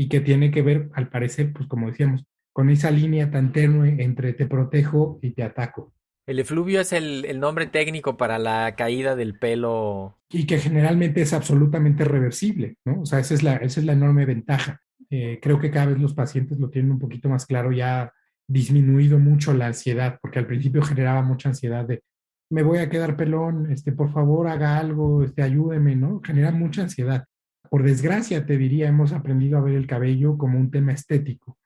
y 0.00 0.08
que 0.08 0.20
tiene 0.20 0.50
que 0.50 0.62
ver, 0.62 0.88
al 0.94 1.10
parecer, 1.10 1.52
pues 1.52 1.68
como 1.68 1.88
decíamos, 1.88 2.24
con 2.54 2.70
esa 2.70 2.90
línea 2.90 3.30
tan 3.30 3.52
tenue 3.52 4.02
entre 4.02 4.32
te 4.32 4.46
protejo 4.46 5.18
y 5.20 5.32
te 5.32 5.42
ataco. 5.42 5.92
El 6.26 6.38
efluvio 6.38 6.80
es 6.80 6.94
el, 6.94 7.38
nombre 7.38 7.66
técnico 7.66 8.16
para 8.16 8.38
la 8.38 8.74
caída 8.76 9.14
del 9.14 9.38
pelo. 9.38 10.16
Y 10.30 10.46
que 10.46 10.56
generalmente 10.56 11.20
es 11.20 11.34
absolutamente 11.34 12.06
reversible, 12.06 12.78
¿no? 12.86 13.02
O 13.02 13.04
sea, 13.04 13.18
esa 13.18 13.34
es 13.34 13.42
la, 13.42 13.56
esa 13.56 13.80
es 13.80 13.84
la 13.84 13.92
enorme 13.92 14.24
ventaja. 14.24 14.80
Eh, 15.10 15.38
creo 15.42 15.60
que 15.60 15.70
cada 15.70 15.88
vez 15.88 15.98
los 15.98 16.14
pacientes 16.14 16.58
lo 16.58 16.70
tienen 16.70 16.92
un 16.92 16.98
poquito 16.98 17.28
más 17.28 17.44
claro, 17.44 17.70
ya 17.70 18.00
ha 18.00 18.12
disminuido 18.48 19.18
mucho 19.18 19.52
la 19.52 19.66
ansiedad, 19.66 20.18
porque 20.22 20.38
al 20.38 20.46
principio 20.46 20.80
generaba 20.80 21.20
mucha 21.20 21.50
ansiedad 21.50 21.84
de, 21.84 22.02
me 22.48 22.62
voy 22.62 22.78
a 22.78 22.88
quedar 22.88 23.18
pelón, 23.18 23.70
este, 23.70 23.92
por 23.92 24.10
favor 24.10 24.48
haga 24.48 24.78
algo, 24.78 25.22
este, 25.24 25.42
ayúdeme, 25.42 25.94
¿no? 25.94 26.22
Genera 26.24 26.52
mucha 26.52 26.80
ansiedad. 26.80 27.26
Por 27.70 27.82
desgracia, 27.82 28.44
te 28.44 28.58
diría, 28.58 28.88
hemos 28.88 29.12
aprendido 29.12 29.56
a 29.56 29.62
ver 29.62 29.74
el 29.74 29.86
cabello 29.86 30.36
como 30.36 30.58
un 30.58 30.70
tema 30.70 30.92
estético 30.92 31.56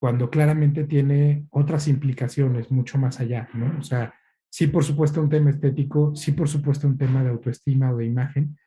cuando 0.00 0.30
claramente 0.30 0.84
tiene 0.84 1.46
otras 1.50 1.86
implicaciones 1.86 2.70
mucho 2.70 2.96
más 2.96 3.20
allá, 3.20 3.48
¿no? 3.52 3.78
O 3.78 3.82
sea, 3.82 4.14
sí, 4.48 4.66
por 4.66 4.82
supuesto, 4.82 5.20
un 5.20 5.28
tema 5.28 5.50
estético, 5.50 6.16
sí, 6.16 6.32
por 6.32 6.48
supuesto, 6.48 6.88
un 6.88 6.96
tema 6.96 7.22
de 7.22 7.28
autoestima 7.28 7.92
o 7.92 7.98
de 7.98 8.06
imagen, 8.06 8.58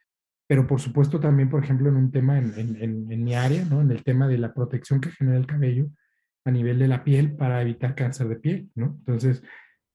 pero 0.47 0.67
por 0.67 0.79
supuesto 0.79 1.19
también, 1.19 1.49
por 1.49 1.63
ejemplo, 1.63 1.89
en 1.89 1.95
un 1.95 2.11
tema 2.11 2.37
en, 2.37 2.53
en, 2.55 3.11
en, 3.11 3.23
mi 3.23 3.33
área, 3.33 3.65
¿no? 3.65 3.81
En 3.81 3.89
el 3.89 4.03
tema 4.03 4.27
de 4.27 4.37
la 4.37 4.53
protección 4.53 5.01
que 5.01 5.09
genera 5.09 5.37
el 5.37 5.47
cabello 5.47 5.87
a 6.45 6.51
nivel 6.51 6.77
de 6.77 6.87
la 6.87 7.03
piel 7.03 7.35
para 7.35 7.63
evitar 7.63 7.95
cáncer 7.95 8.27
de 8.27 8.35
piel, 8.35 8.69
¿no? 8.75 8.95
Entonces... 8.99 9.41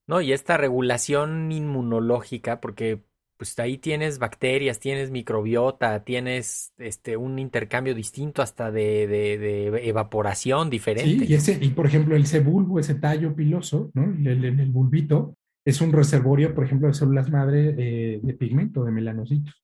No, 0.08 0.20
y 0.20 0.32
esta 0.32 0.56
regulación 0.56 1.52
inmunológica, 1.52 2.60
porque 2.60 3.04
pues 3.38 3.56
ahí 3.60 3.78
tienes 3.78 4.18
bacterias, 4.18 4.80
tienes 4.80 5.12
microbiota, 5.12 6.02
tienes 6.02 6.72
este 6.76 7.16
un 7.16 7.38
intercambio 7.38 7.94
distinto 7.94 8.42
hasta 8.42 8.72
de, 8.72 9.06
de, 9.06 9.88
evaporación 9.88 10.68
diferente. 10.68 11.24
Sí, 11.24 11.32
y, 11.32 11.34
ese, 11.34 11.58
y 11.60 11.70
por 11.70 11.86
ejemplo, 11.86 12.16
ese 12.16 12.40
bulbo, 12.40 12.80
ese 12.80 12.96
tallo 12.96 13.34
piloso, 13.36 13.92
¿no? 13.94 14.02
El, 14.04 14.44
el, 14.44 14.70
bulbito, 14.72 15.36
es 15.64 15.80
un 15.80 15.92
reservorio, 15.92 16.52
por 16.52 16.64
ejemplo, 16.64 16.88
de 16.88 16.94
células 16.94 17.30
madre 17.30 17.74
eh, 17.78 18.20
de 18.20 18.34
pigmento, 18.34 18.84
de 18.84 18.90
melanocitos. 18.90 19.54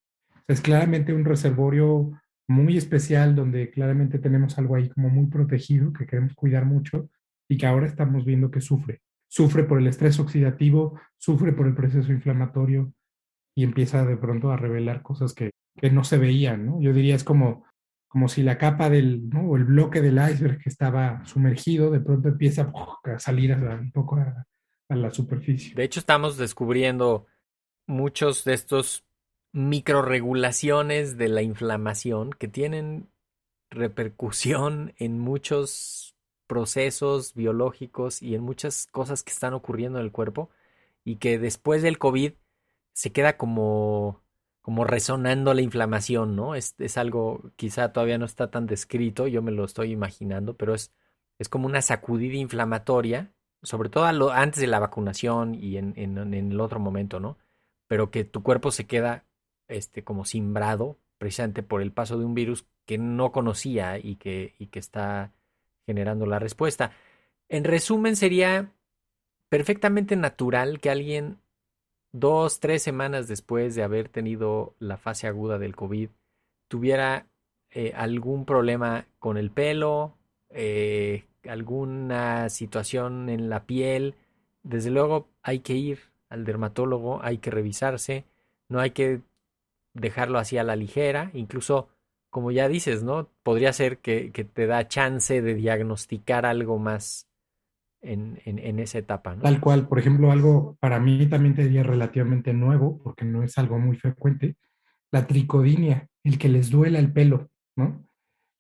es 0.47 0.61
claramente 0.61 1.13
un 1.13 1.25
reservorio 1.25 2.13
muy 2.47 2.77
especial 2.77 3.35
donde 3.35 3.71
claramente 3.71 4.21
tenemos 4.21 4.57
algo 4.57 4.77
ahí 4.77 4.89
como 4.91 5.09
muy 5.09 5.27
protegido 5.27 5.93
que 5.93 6.07
queremos 6.07 6.35
cuidar 6.35 6.65
mucho 6.65 7.09
y 7.49 7.57
que 7.57 7.67
ahora 7.67 7.87
estamos 7.87 8.25
viendo 8.25 8.53
que 8.53 8.61
sufre. 8.61 9.01
Sufre 9.27 9.65
por 9.65 9.81
el 9.81 9.89
estrés 9.89 10.21
oxidativo, 10.21 11.01
sufre 11.17 11.53
por 11.53 11.67
el 11.67 11.75
proceso 11.75 12.13
inflamatorio, 12.13 12.93
y 13.55 13.65
empieza 13.65 14.05
de 14.05 14.17
pronto 14.17 14.51
a 14.51 14.57
revelar 14.57 15.03
cosas 15.03 15.33
que, 15.33 15.51
que 15.77 15.91
no 15.91 16.05
se 16.05 16.19
veían, 16.19 16.67
¿no? 16.67 16.81
Yo 16.81 16.93
diría 16.93 17.15
es 17.15 17.25
como, 17.25 17.65
como 18.09 18.29
si 18.29 18.43
la 18.43 18.59
capa 18.59 18.91
del, 18.91 19.29
¿no? 19.29 19.43
o 19.43 19.57
el 19.57 19.65
bloque 19.65 20.01
del 20.01 20.19
iceberg 20.19 20.59
que 20.59 20.69
estaba 20.69 21.25
sumergido, 21.25 21.91
de 21.91 22.01
pronto 22.01 22.29
empieza 22.29 22.73
a 23.05 23.19
salir 23.19 23.53
un 23.55 23.93
poco 23.93 24.17
a, 24.17 24.47
a 24.89 24.97
la 24.97 25.11
superficie. 25.11 25.75
De 25.75 25.85
hecho, 25.85 26.01
estamos 26.01 26.37
descubriendo 26.37 27.27
muchos 27.87 28.45
de 28.45 28.55
estos 28.55 29.05
microregulaciones 29.53 31.17
de 31.17 31.29
la 31.29 31.43
inflamación 31.43 32.31
que 32.31 32.49
tienen 32.49 33.09
repercusión 33.71 34.95
en 34.99 35.19
muchos 35.19 36.15
procesos 36.47 37.35
biológicos 37.35 38.23
y 38.23 38.35
en 38.35 38.43
muchas 38.43 38.87
cosas 38.87 39.23
que 39.23 39.33
están 39.33 39.55
ocurriendo 39.55 39.99
en 39.99 40.05
el 40.05 40.13
cuerpo 40.13 40.51
y 41.05 41.17
que 41.17 41.39
después 41.39 41.83
del 41.83 41.99
COVID 41.99 42.33
se 42.95 43.13
queda 43.13 43.37
como, 43.37 44.23
como 44.63 44.85
resonando 44.85 45.53
la 45.53 45.61
inflamación, 45.61 46.37
¿no? 46.37 46.55
Es, 46.55 46.75
es, 46.79 46.97
algo, 46.97 47.53
quizá 47.57 47.93
todavía 47.93 48.19
no 48.19 48.25
está 48.25 48.51
tan 48.51 48.67
descrito, 48.67 49.27
yo 49.27 49.43
me 49.43 49.53
lo 49.53 49.65
estoy 49.65 49.93
imaginando, 49.93 50.57
pero 50.57 50.75
es, 50.75 50.93
es 51.39 51.49
como 51.51 51.67
una 51.67 51.83
sacudida 51.83 52.37
inflamatoria, 52.37 53.33
sobre 53.63 53.91
todo 53.91 54.07
antes 54.33 54.61
de 54.61 54.67
la 54.69 54.79
vacunación 54.79 55.55
y 55.55 55.77
en, 55.77 55.93
en, 55.97 56.17
en, 56.19 56.53
el 56.53 56.61
otro 56.61 56.81
momento, 56.81 57.21
¿no? 57.21 57.37
Pero 57.89 58.11
que 58.11 58.25
tu 58.25 58.43
cuerpo 58.43 58.71
se 58.71 58.87
queda 58.87 59.25
este, 59.69 60.05
como 60.05 60.25
simbrado 60.25 60.99
precisamente 61.19 61.63
por 61.63 61.83
el 61.83 61.93
paso 61.93 62.19
de 62.19 62.25
un 62.25 62.35
virus 62.35 62.67
que 62.87 62.99
no 62.99 63.33
conocía 63.33 63.99
y 63.99 64.17
que, 64.17 64.55
y 64.59 64.67
que 64.69 64.79
está 64.79 65.33
generando 65.87 66.27
la 66.27 66.39
respuesta. 66.39 66.93
En 67.49 67.65
resumen, 67.65 68.17
sería 68.17 68.73
perfectamente 69.49 70.17
natural 70.17 70.81
que 70.81 70.91
alguien 70.91 71.39
dos, 72.15 72.61
tres 72.61 72.81
semanas 72.83 73.27
después 73.27 73.75
de 73.75 73.83
haber 73.83 74.09
tenido 74.09 74.77
la 74.79 74.97
fase 74.97 75.27
aguda 75.27 75.59
del 75.59 75.75
COVID, 75.75 76.11
tuviera 76.69 77.27
eh, 77.71 77.93
algún 77.97 78.45
problema 78.45 79.07
con 79.19 79.37
el 79.37 79.51
pelo, 79.51 80.15
eh, 80.49 81.25
alguna 81.49 82.49
situación 82.51 83.29
en 83.29 83.51
la 83.51 83.65
piel, 83.65 84.15
desde 84.63 84.91
luego 84.91 85.29
hay 85.43 85.59
que 85.59 85.75
ir 85.75 85.99
al 86.29 86.45
dermatólogo, 86.45 87.21
hay 87.21 87.39
que 87.39 87.51
revisarse, 87.51 88.25
no 88.69 88.79
hay 88.79 88.93
que 88.93 89.21
dejarlo 89.93 90.39
así 90.39 90.57
a 90.57 90.63
la 90.63 90.77
ligera, 90.77 91.33
incluso 91.35 91.89
como 92.31 92.53
ya 92.53 92.69
dices, 92.69 93.03
¿no? 93.03 93.29
Podría 93.43 93.73
ser 93.73 93.99
que, 93.99 94.31
que 94.31 94.45
te 94.45 94.67
da 94.69 94.87
chance 94.87 95.43
de 95.43 95.55
diagnosticar 95.55 96.47
algo 96.47 96.79
más 96.79 97.27
en, 98.05 98.41
en, 98.45 98.79
esa 98.79 98.99
etapa. 98.99 99.37
Tal 99.39 99.61
cual, 99.61 99.89
por 99.89 99.99
ejemplo, 99.99 100.31
algo 100.31 100.77
para 100.81 101.01
mí 101.01 101.27
también 101.27 101.55
te 101.55 101.65
diría 101.65 101.83
relativamente 101.83 102.53
nuevo, 102.53 103.01
porque 103.03 103.25
no 103.25 103.43
es 103.43 103.59
algo 103.59 103.79
muy 103.79 103.97
frecuente, 103.97 104.57
la 105.11 105.27
tricodinia, 105.27 106.09
el 106.23 106.39
que 106.39 106.49
les 106.49 106.71
duela 106.71 106.99
el 106.99 107.13
pelo, 107.13 107.51
¿no? 107.77 108.07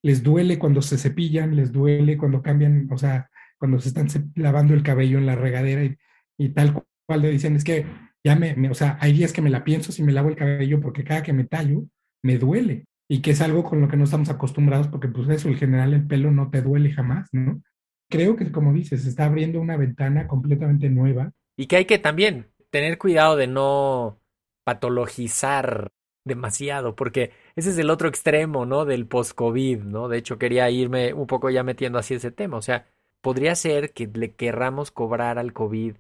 Les 0.03 0.23
duele 0.23 0.59
cuando 0.59 0.83
se 0.83 0.99
cepillan, 0.99 1.57
les 1.57 1.73
duele 1.73 2.17
cuando 2.17 2.43
cambian, 2.43 2.89
o 2.91 2.99
sea, 2.99 3.31
cuando 3.59 3.81
se 3.81 3.89
están 3.89 4.09
lavando 4.35 4.75
el 4.75 4.83
cabello 4.83 5.19
en 5.19 5.27
la 5.27 5.37
regadera 5.37 5.85
y, 5.85 5.97
y 6.39 6.51
tal 6.51 6.85
cual 7.07 7.23
le 7.23 7.31
dicen, 7.31 7.57
es 7.57 7.65
que 7.65 7.87
ya 8.25 8.37
me, 8.37 8.55
me, 8.57 8.71
o 8.71 8.75
sea, 8.75 8.99
hay 9.01 9.13
días 9.13 9.33
que 9.33 9.43
me 9.43 9.51
la 9.51 9.65
pienso 9.65 9.93
si 9.93 10.03
me 10.03 10.13
lavo 10.13 10.29
el 10.29 10.37
cabello 10.37 10.81
porque 10.81 11.05
cada 11.05 11.23
que 11.23 11.33
me 11.33 11.45
tallo 11.45 11.85
me 12.23 12.39
duele 12.39 12.87
y 13.09 13.21
que 13.21 13.33
es 13.33 13.41
algo 13.41 13.65
con 13.65 13.81
lo 13.81 13.89
que 13.89 13.97
no 13.97 14.05
estamos 14.05 14.31
acostumbrados 14.31 14.89
porque 14.89 15.09
pues 15.09 15.29
eso, 15.29 15.49
el 15.49 15.59
general 15.59 15.93
el 15.93 16.07
pelo 16.07 16.31
no 16.31 16.51
te 16.51 16.63
duele 16.63 16.93
jamás, 16.93 17.29
¿no? 17.33 17.63
Creo 18.09 18.37
que, 18.37 18.51
como 18.53 18.73
dices, 18.73 19.03
se 19.03 19.09
está 19.09 19.27
abriendo 19.27 19.61
una 19.61 19.77
ventana 19.77 20.27
completamente 20.27 20.89
nueva. 20.89 21.33
Y 21.57 21.67
que 21.67 21.77
hay 21.77 21.85
que 21.85 21.99
también 21.99 22.49
tener 22.71 22.99
cuidado 22.99 23.37
de 23.37 23.47
no 23.47 24.19
patologizar 24.65 25.93
demasiado, 26.25 26.97
porque 26.97 27.33
ese 27.55 27.71
es 27.71 27.79
el 27.79 27.91
otro 27.91 28.09
extremo, 28.09 28.67
¿no? 28.67 28.85
Del 28.85 29.07
post-COVID, 29.07 29.83
¿no? 29.83 30.09
De 30.09 30.19
hecho, 30.19 30.39
quería 30.39 30.71
irme 30.71 31.13
un 31.13 31.27
poco 31.27 31.51
ya 31.51 31.63
metiendo 31.63 31.99
así 31.99 32.15
ese 32.15 32.31
tema. 32.31 32.57
O 32.57 32.63
sea, 32.63 32.87
podría 33.21 33.55
ser 33.55 33.93
que 33.93 34.07
le 34.07 34.35
querramos 34.35 34.91
cobrar 34.91 35.39
al 35.39 35.53
COVID 35.53 35.97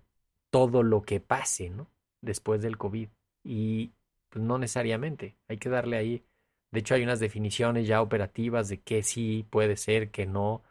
todo 0.50 0.82
lo 0.82 1.02
que 1.02 1.20
pase, 1.20 1.70
¿no? 1.70 1.88
Después 2.20 2.62
del 2.62 2.78
COVID. 2.78 3.08
Y 3.44 3.92
pues 4.30 4.44
no 4.44 4.58
necesariamente. 4.58 5.36
Hay 5.48 5.58
que 5.58 5.68
darle 5.68 5.96
ahí. 5.96 6.24
De 6.70 6.80
hecho, 6.80 6.94
hay 6.94 7.02
unas 7.04 7.20
definiciones 7.20 7.86
ya 7.86 8.02
operativas 8.02 8.68
de 8.68 8.80
qué 8.80 9.02
sí 9.02 9.46
puede 9.50 9.76
ser, 9.76 10.10
que 10.10 10.26
no. 10.26 10.62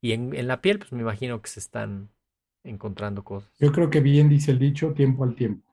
Y 0.00 0.12
en, 0.12 0.34
en, 0.34 0.46
la 0.46 0.60
piel, 0.60 0.78
pues 0.78 0.92
me 0.92 1.00
imagino 1.00 1.40
que 1.42 1.48
se 1.48 1.60
están 1.60 2.10
encontrando 2.64 3.24
cosas. 3.24 3.50
Yo 3.58 3.72
creo 3.72 3.90
que 3.90 4.00
bien 4.00 4.28
dice 4.28 4.52
el 4.52 4.58
dicho, 4.58 4.92
tiempo 4.92 5.24
al 5.24 5.34
tiempo. 5.34 5.66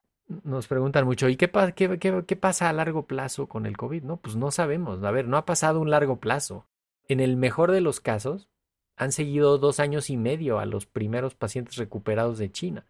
Nos 0.44 0.67
preguntan 0.67 1.05
mucho, 1.05 1.29
¿y 1.29 1.36
qué, 1.36 1.51
qué, 1.75 2.00
qué, 2.00 2.24
qué 2.25 2.36
pasa 2.36 2.67
a 2.67 2.74
largo 2.74 3.05
plazo 3.05 3.48
con 3.48 3.67
el 3.67 3.77
COVID? 3.77 4.03
No, 4.03 4.17
pues 4.17 4.36
no 4.36 4.50
sabemos. 4.50 5.03
A 5.03 5.12
ver, 5.12 5.27
no 5.27 5.38
ha 5.38 5.46
pasado 5.46 5.79
un 5.79 5.91
largo 5.91 6.20
plazo. 6.20 6.67
En 7.08 7.20
el 7.20 7.38
mejor 7.38 7.72
de 7.72 7.82
los 7.82 8.00
casos, 8.00 8.50
han 8.96 9.12
seguido 9.12 9.60
dos 9.60 9.79
años 9.79 10.10
y 10.10 10.17
medio 10.17 10.58
a 10.58 10.65
los 10.65 10.88
primeros 10.88 11.36
pacientes 11.36 11.75
recuperados 11.75 12.39
de 12.39 12.51
China. 12.51 12.88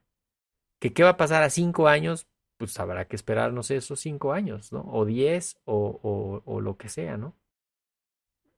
¿Que 0.80 0.94
qué 0.94 1.04
va 1.04 1.12
a 1.12 1.18
pasar 1.18 1.44
a 1.44 1.50
cinco 1.50 1.88
años? 1.90 2.28
Pues 2.58 2.80
habrá 2.80 3.06
que 3.06 3.18
esperarnos 3.18 3.70
esos 3.72 4.00
cinco 4.00 4.32
años, 4.32 4.72
¿no? 4.72 4.86
O 4.88 5.04
diez 5.04 5.58
o, 5.66 6.00
o, 6.02 6.42
o 6.46 6.62
lo 6.62 6.78
que 6.78 6.88
sea, 6.88 7.18
¿no? 7.18 7.36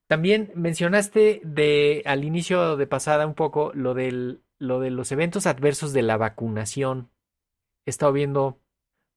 También 0.08 0.52
mencionaste 0.56 1.42
de 1.44 2.02
al 2.06 2.24
inicio 2.24 2.78
de 2.78 2.88
pasada 2.88 3.28
un 3.28 3.34
poco 3.34 3.72
lo 3.74 3.94
del 3.94 4.42
lo 4.60 4.80
de 4.80 4.90
los 4.90 5.12
eventos 5.12 5.46
adversos 5.46 5.94
de 5.94 6.02
la 6.02 6.18
vacunación. 6.18 7.12
He 7.86 7.92
estado 7.92 8.12
viendo 8.14 8.60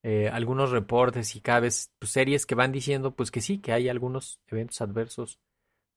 eh, 0.03 0.29
algunos 0.33 0.71
reportes 0.71 1.37
y 1.37 1.41
cada 1.41 1.61
vez 1.61 1.93
pues, 1.99 2.13
series 2.13 2.47
que 2.47 2.55
van 2.55 2.73
diciendo 2.73 3.15
pues 3.15 3.31
que 3.31 3.41
sí, 3.41 3.59
que 3.59 3.73
hay 3.73 3.89
algunos 3.89 4.41
eventos 4.49 4.81
adversos 4.81 5.41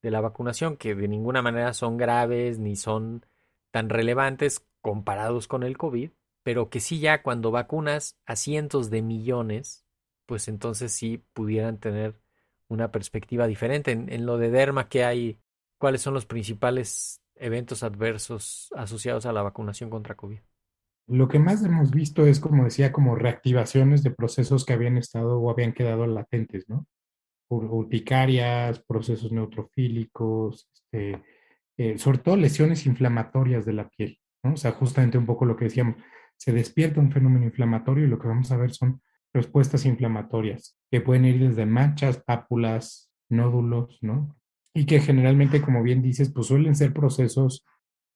de 0.02 0.12
la 0.12 0.22
vacunación 0.22 0.78
que 0.78 0.96
de 0.96 1.08
ninguna 1.08 1.42
manera 1.42 1.74
son 1.74 1.98
graves 1.98 2.60
ni 2.60 2.76
son 2.76 3.26
tan 3.72 3.90
relevantes 3.90 4.66
comparados 4.82 5.48
con 5.48 5.64
el 5.64 5.78
COVID, 5.78 6.12
pero 6.44 6.70
que 6.70 6.80
sí 6.80 7.00
ya 7.00 7.24
cuando 7.24 7.52
vacunas 7.52 8.18
a 8.26 8.36
cientos 8.36 8.90
de 8.90 9.02
millones, 9.02 9.86
pues 10.26 10.48
entonces 10.48 10.92
sí 10.92 11.24
pudieran 11.34 11.80
tener 11.80 12.16
una 12.74 12.92
perspectiva 12.92 13.48
diferente. 13.48 13.92
En, 13.92 14.26
lo 14.26 14.38
de 14.38 14.50
derma, 14.50 14.90
¿qué 14.90 15.04
hay? 15.04 15.40
¿Cuáles 15.78 16.02
son 16.02 16.14
los 16.14 16.26
principales 16.26 17.22
eventos 17.36 17.84
adversos 17.84 18.70
asociados 18.76 19.26
a 19.26 19.34
la 19.34 19.42
vacunación 19.42 19.90
contra 19.90 20.16
COVID? 20.16 20.40
Lo 21.08 21.28
que 21.28 21.40
más 21.40 21.64
hemos 21.64 21.92
visto 21.92 22.26
es, 22.26 22.40
como 22.40 22.64
decía, 22.64 22.92
como 22.92 23.16
reactivaciones 23.16 24.04
de 24.04 24.12
procesos 24.12 24.66
que 24.66 24.74
habían 24.74 24.98
estado 24.98 25.40
o 25.40 25.52
habían 25.52 25.74
quedado 25.74 26.08
latentes, 26.08 26.70
¿no? 26.70 26.88
Urticarias, 27.50 28.80
procesos 28.80 29.32
neutrofílicos, 29.32 30.70
este, 30.74 31.22
eh, 31.78 31.98
sobre 31.98 32.20
todo 32.20 32.36
lesiones 32.38 32.86
inflamatorias 32.86 33.66
de 33.66 33.74
la 33.74 33.90
piel, 33.90 34.20
¿no? 34.44 34.54
O 34.54 34.58
sea, 34.58 34.72
justamente 34.72 35.18
un 35.18 35.26
poco 35.26 35.46
lo 35.46 35.56
que 35.56 35.66
decíamos, 35.66 35.98
se 36.38 36.52
despierta 36.52 37.02
un 37.02 37.12
fenómeno 37.12 37.46
inflamatorio 37.46 38.06
y 38.06 38.08
lo 38.08 38.18
que 38.18 38.28
vamos 38.28 38.52
a 38.52 38.58
ver 38.58 38.72
son 38.72 39.02
respuestas 39.34 39.86
inflamatorias 39.86 40.78
que 40.92 41.02
pueden 41.02 41.26
ir 41.26 41.40
desde 41.40 41.66
manchas, 41.66 42.22
pápulas, 42.24 43.12
nódulos, 43.30 43.98
¿no? 44.02 44.36
Y 44.74 44.86
que 44.86 45.00
generalmente, 45.00 45.62
como 45.62 45.84
bien 45.84 46.02
dices, 46.02 46.32
pues 46.32 46.48
suelen 46.48 46.76
ser 46.76 46.94
procesos 46.94 47.66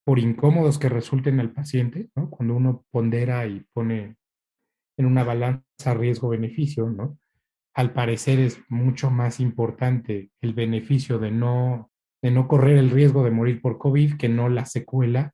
por 0.05 0.19
incómodos 0.19 0.79
que 0.79 0.89
resulten 0.89 1.39
al 1.39 1.51
paciente, 1.51 2.09
¿no? 2.15 2.29
Cuando 2.29 2.55
uno 2.55 2.85
pondera 2.91 3.45
y 3.45 3.65
pone 3.73 4.15
en 4.97 5.05
una 5.05 5.23
balanza 5.23 5.93
riesgo-beneficio, 5.93 6.89
¿no? 6.89 7.19
Al 7.75 7.93
parecer 7.93 8.39
es 8.39 8.59
mucho 8.69 9.11
más 9.11 9.39
importante 9.39 10.31
el 10.41 10.53
beneficio 10.53 11.19
de 11.19 11.31
no, 11.31 11.91
de 12.23 12.31
no 12.31 12.47
correr 12.47 12.77
el 12.77 12.89
riesgo 12.89 13.23
de 13.23 13.31
morir 13.31 13.61
por 13.61 13.77
COVID 13.77 14.17
que 14.17 14.29
no 14.29 14.49
la 14.49 14.65
secuela 14.65 15.33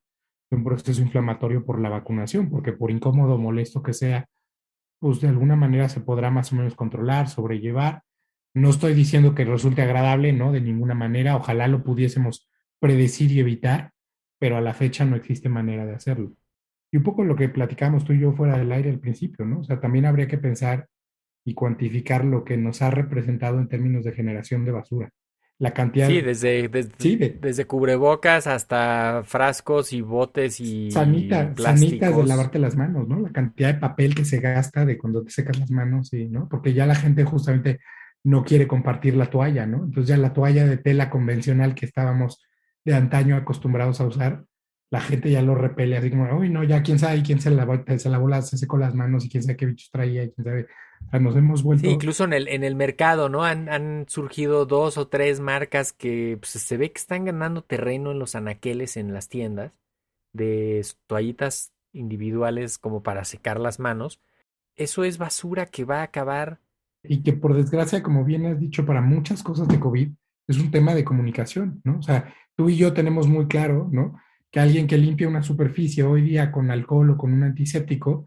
de 0.49 0.57
un 0.57 0.63
proceso 0.63 1.01
inflamatorio 1.01 1.65
por 1.65 1.79
la 1.79 1.89
vacunación, 1.89 2.49
porque 2.49 2.73
por 2.73 2.91
incómodo 2.91 3.37
molesto 3.37 3.81
que 3.81 3.93
sea, 3.93 4.27
pues 5.03 5.19
de 5.19 5.27
alguna 5.27 5.57
manera 5.57 5.89
se 5.89 5.99
podrá 5.99 6.31
más 6.31 6.53
o 6.53 6.55
menos 6.55 6.75
controlar, 6.75 7.27
sobrellevar. 7.27 8.03
No 8.53 8.69
estoy 8.69 8.93
diciendo 8.93 9.35
que 9.35 9.43
resulte 9.43 9.81
agradable, 9.81 10.31
¿no? 10.31 10.53
De 10.53 10.61
ninguna 10.61 10.93
manera, 10.93 11.35
ojalá 11.35 11.67
lo 11.67 11.83
pudiésemos 11.83 12.49
predecir 12.79 13.29
y 13.33 13.41
evitar, 13.41 13.91
pero 14.39 14.55
a 14.55 14.61
la 14.61 14.73
fecha 14.73 15.03
no 15.03 15.17
existe 15.17 15.49
manera 15.49 15.85
de 15.85 15.93
hacerlo. 15.93 16.31
Y 16.89 16.95
un 16.95 17.03
poco 17.03 17.25
lo 17.25 17.35
que 17.35 17.49
platicamos 17.49 18.05
tú 18.05 18.13
y 18.13 18.21
yo 18.21 18.31
fuera 18.31 18.57
del 18.57 18.71
aire 18.71 18.91
al 18.91 18.99
principio, 19.01 19.43
¿no? 19.43 19.59
O 19.59 19.63
sea, 19.65 19.81
también 19.81 20.05
habría 20.05 20.29
que 20.29 20.37
pensar 20.37 20.87
y 21.43 21.53
cuantificar 21.53 22.23
lo 22.23 22.45
que 22.45 22.55
nos 22.55 22.81
ha 22.81 22.89
representado 22.89 23.59
en 23.59 23.67
términos 23.67 24.05
de 24.05 24.13
generación 24.13 24.63
de 24.63 24.71
basura. 24.71 25.09
La 25.59 25.71
cantidad. 25.71 26.07
Sí, 26.07 26.21
desde, 26.21 26.67
desde, 26.67 26.91
Sí, 26.97 27.15
de- 27.15 27.37
desde 27.41 27.65
cubrebocas 27.65 28.47
hasta 28.47 29.23
frascos 29.25 29.93
y 29.93 30.01
botes 30.01 30.59
y 30.59 30.91
Sanita, 30.91 31.53
sanitas 31.57 32.15
de 32.17 32.23
lavarte 32.25 32.59
las 32.59 32.75
manos, 32.75 33.07
¿no? 33.07 33.19
La 33.19 33.29
cantidad 33.31 33.73
de 33.73 33.79
papel 33.79 34.13
que 34.15 34.25
se 34.25 34.39
gasta 34.39 34.85
de 34.85 34.97
cuando 34.97 35.23
te 35.23 35.29
secas 35.31 35.59
las 35.59 35.71
manos, 35.71 36.11
y, 36.13 36.27
¿no? 36.27 36.49
Porque 36.49 36.73
ya 36.73 36.85
la 36.85 36.95
gente 36.95 37.23
justamente 37.23 37.79
no 38.25 38.43
quiere 38.43 38.67
compartir 38.67 39.15
la 39.15 39.27
toalla, 39.29 39.65
¿no? 39.65 39.83
Entonces 39.85 40.07
ya 40.07 40.17
la 40.17 40.33
toalla 40.33 40.65
de 40.65 40.77
tela 40.77 41.09
convencional 41.09 41.75
que 41.75 41.85
estábamos 41.85 42.41
de 42.83 42.95
antaño 42.95 43.35
acostumbrados 43.35 44.01
a 44.01 44.05
usar, 44.07 44.43
la 44.91 45.01
gente 45.01 45.31
ya 45.31 45.41
lo 45.41 45.55
repele, 45.55 45.97
así 45.97 46.09
como, 46.09 46.37
uy, 46.37 46.49
no, 46.49 46.63
ya 46.63 46.83
quién 46.83 46.99
sabe 46.99 47.21
quién 47.23 47.39
se 47.41 47.49
lavó, 47.51 47.81
se 47.97 48.09
lavó 48.09 48.27
las, 48.27 48.49
se 48.49 48.57
secó 48.57 48.77
las 48.77 48.93
manos 48.95 49.25
y 49.25 49.29
quién 49.29 49.43
sabe 49.43 49.55
qué 49.57 49.65
bichos 49.65 49.89
traía 49.91 50.23
y 50.23 50.31
quién 50.31 50.45
sabe. 50.45 50.67
Sea, 51.11 51.19
nos 51.19 51.35
hemos 51.35 51.63
vuelto. 51.63 51.85
Sí, 51.85 51.91
incluso 51.91 52.23
en 52.23 52.33
el, 52.33 52.47
en 52.47 52.63
el 52.63 52.75
mercado, 52.75 53.29
¿no? 53.29 53.43
Han, 53.43 53.69
han 53.69 54.05
surgido 54.07 54.65
dos 54.65 54.97
o 54.97 55.07
tres 55.07 55.39
marcas 55.39 55.93
que 55.93 56.37
pues, 56.39 56.51
se 56.51 56.77
ve 56.77 56.91
que 56.91 56.99
están 56.99 57.25
ganando 57.25 57.63
terreno 57.63 58.11
en 58.11 58.19
los 58.19 58.35
anaqueles 58.35 58.97
en 58.97 59.13
las 59.13 59.29
tiendas 59.29 59.71
de 60.33 60.85
toallitas 61.07 61.71
individuales 61.93 62.77
como 62.77 63.03
para 63.03 63.23
secar 63.23 63.59
las 63.59 63.79
manos. 63.79 64.19
Eso 64.75 65.03
es 65.03 65.17
basura 65.17 65.67
que 65.67 65.85
va 65.85 65.99
a 65.99 66.03
acabar. 66.03 66.59
y 67.03 67.21
que 67.21 67.33
por 67.33 67.53
desgracia, 67.53 68.01
como 68.01 68.23
bien 68.23 68.45
has 68.45 68.59
dicho, 68.59 68.85
para 68.85 69.01
muchas 69.01 69.43
cosas 69.43 69.67
de 69.67 69.79
COVID 69.79 70.09
es 70.47 70.59
un 70.59 70.71
tema 70.71 70.93
de 70.95 71.03
comunicación, 71.03 71.81
¿no? 71.83 71.99
O 71.99 72.01
sea, 72.01 72.33
tú 72.55 72.69
y 72.69 72.77
yo 72.77 72.93
tenemos 72.93 73.27
muy 73.27 73.47
claro, 73.47 73.89
¿no? 73.91 74.19
Que 74.51 74.59
alguien 74.59 74.87
que 74.87 74.97
limpia 74.97 75.27
una 75.27 75.43
superficie 75.43 76.03
hoy 76.03 76.21
día 76.21 76.51
con 76.51 76.71
alcohol 76.71 77.11
o 77.11 77.17
con 77.17 77.33
un 77.33 77.43
antiséptico, 77.43 78.25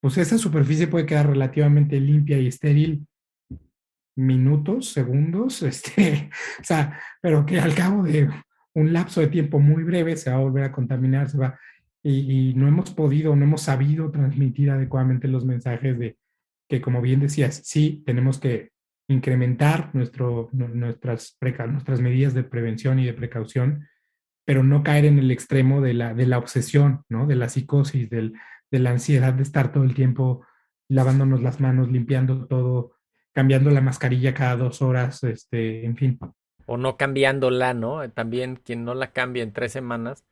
pues 0.00 0.18
esa 0.18 0.38
superficie 0.38 0.86
puede 0.86 1.06
quedar 1.06 1.28
relativamente 1.28 2.00
limpia 2.00 2.38
y 2.38 2.46
estéril 2.46 3.06
minutos, 4.16 4.90
segundos, 4.90 5.62
este, 5.62 6.30
o 6.60 6.64
sea, 6.64 6.98
pero 7.20 7.46
que 7.46 7.60
al 7.60 7.74
cabo 7.74 8.02
de 8.02 8.28
un 8.74 8.92
lapso 8.92 9.20
de 9.20 9.28
tiempo 9.28 9.58
muy 9.58 9.82
breve 9.84 10.16
se 10.16 10.30
va 10.30 10.36
a 10.36 10.40
volver 10.40 10.64
a 10.64 10.72
contaminar, 10.72 11.28
se 11.28 11.38
va, 11.38 11.58
y, 12.02 12.54
no 12.54 12.68
hemos 12.68 12.90
podido, 12.92 13.34
no 13.36 13.44
hemos 13.44 13.62
sabido 13.62 14.10
transmitir 14.10 14.70
adecuadamente 14.70 15.28
los 15.28 15.44
mensajes 15.44 15.98
de 15.98 16.16
que, 16.68 16.80
como 16.80 17.00
bien 17.00 17.20
decías, 17.20 17.62
sí, 17.64 18.02
tenemos 18.06 18.38
que 18.38 18.70
incrementar 19.08 19.94
nuestro, 19.94 20.48
nu- 20.52 20.68
nuestras, 20.68 21.36
nuestras 21.40 22.00
medidas 22.00 22.34
de 22.34 22.44
prevención 22.44 22.98
y 22.98 23.06
de 23.06 23.14
precaución, 23.14 23.88
pero 24.46 24.62
no 24.62 24.82
caer 24.82 25.06
en 25.06 25.18
el 25.18 25.30
extremo 25.30 25.80
de 25.80 25.94
la, 25.94 26.14
de 26.14 26.26
la 26.26 26.38
obsesión, 26.38 27.02
¿no? 27.08 27.26
De 27.26 27.36
la 27.36 27.48
psicosis, 27.48 28.08
del, 28.10 28.34
de 28.70 28.78
la 28.78 28.90
ansiedad 28.90 29.32
de 29.32 29.42
estar 29.42 29.72
todo 29.72 29.84
el 29.84 29.94
tiempo 29.94 30.44
lavándonos 30.88 31.42
las 31.42 31.60
manos, 31.60 31.88
limpiando 31.88 32.46
todo, 32.46 32.92
cambiando 33.32 33.70
la 33.70 33.80
mascarilla 33.80 34.34
cada 34.34 34.56
dos 34.56 34.82
horas, 34.82 35.22
este, 35.24 35.84
en 35.84 35.96
fin. 35.96 36.18
o 36.66 36.76
no 36.76 36.96
cambiándola, 36.96 37.74
¿no? 37.74 38.08
También 38.10 38.56
quien 38.56 38.84
no 38.84 38.94
la 38.94 39.12
cambia 39.12 39.42
en 39.42 39.52
tres 39.52 39.72
semanas, 39.72 40.24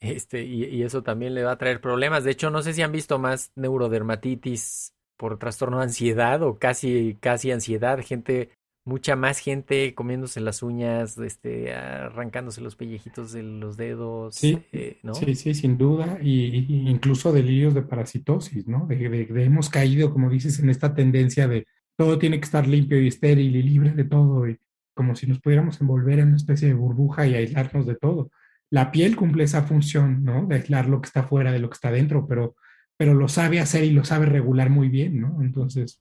este, 0.00 0.44
y, 0.44 0.64
y 0.64 0.82
eso 0.82 1.02
también 1.02 1.34
le 1.34 1.44
va 1.44 1.52
a 1.52 1.58
traer 1.58 1.80
problemas. 1.80 2.24
De 2.24 2.30
hecho, 2.30 2.50
no 2.50 2.62
sé 2.62 2.72
si 2.72 2.82
han 2.82 2.92
visto 2.92 3.18
más 3.18 3.52
neurodermatitis 3.56 4.94
por 5.16 5.38
trastorno 5.38 5.78
de 5.78 5.84
ansiedad 5.84 6.42
o 6.42 6.58
casi, 6.58 7.16
casi 7.20 7.50
ansiedad, 7.50 7.98
gente, 8.02 8.50
mucha 8.88 9.16
más 9.16 9.38
gente 9.38 9.94
comiéndose 9.94 10.40
las 10.40 10.62
uñas, 10.62 11.18
este, 11.18 11.72
arrancándose 11.74 12.60
los 12.62 12.74
pellejitos 12.74 13.32
de 13.32 13.42
los 13.42 13.76
dedos, 13.76 14.34
Sí, 14.34 14.58
eh, 14.72 14.98
¿no? 15.02 15.14
Sí, 15.14 15.34
sí, 15.34 15.54
sin 15.54 15.76
duda, 15.76 16.18
y, 16.22 16.64
y 16.68 16.88
incluso 16.88 17.32
delirios 17.32 17.74
de 17.74 17.82
parasitosis, 17.82 18.66
¿no? 18.66 18.86
De, 18.86 18.96
de- 18.96 19.26
de 19.26 19.44
hemos 19.44 19.68
caído, 19.68 20.12
como 20.12 20.30
dices, 20.30 20.58
en 20.58 20.70
esta 20.70 20.94
tendencia 20.94 21.46
de 21.46 21.66
todo 21.96 22.18
tiene 22.18 22.38
que 22.40 22.44
estar 22.46 22.66
limpio 22.66 23.00
y 23.00 23.08
estéril 23.08 23.54
y 23.56 23.62
libre 23.62 23.90
de 23.92 24.04
todo, 24.04 24.48
y 24.48 24.56
como 24.94 25.14
si 25.14 25.26
nos 25.26 25.40
pudiéramos 25.40 25.80
envolver 25.80 26.18
en 26.20 26.28
una 26.28 26.36
especie 26.36 26.68
de 26.68 26.74
burbuja 26.74 27.26
y 27.26 27.34
aislarnos 27.34 27.86
de 27.86 27.94
todo. 27.96 28.30
La 28.70 28.90
piel 28.90 29.16
cumple 29.16 29.44
esa 29.44 29.62
función, 29.64 30.24
¿no? 30.24 30.46
De 30.46 30.56
aislar 30.56 30.88
lo 30.88 31.00
que 31.00 31.06
está 31.06 31.22
fuera 31.24 31.52
de 31.52 31.58
lo 31.58 31.68
que 31.70 31.74
está 31.74 31.90
dentro, 31.90 32.26
pero, 32.26 32.56
pero 32.96 33.14
lo 33.14 33.28
sabe 33.28 33.60
hacer 33.60 33.84
y 33.84 33.90
lo 33.90 34.04
sabe 34.04 34.26
regular 34.26 34.70
muy 34.70 34.88
bien, 34.88 35.20
¿no? 35.20 35.42
Entonces, 35.42 36.00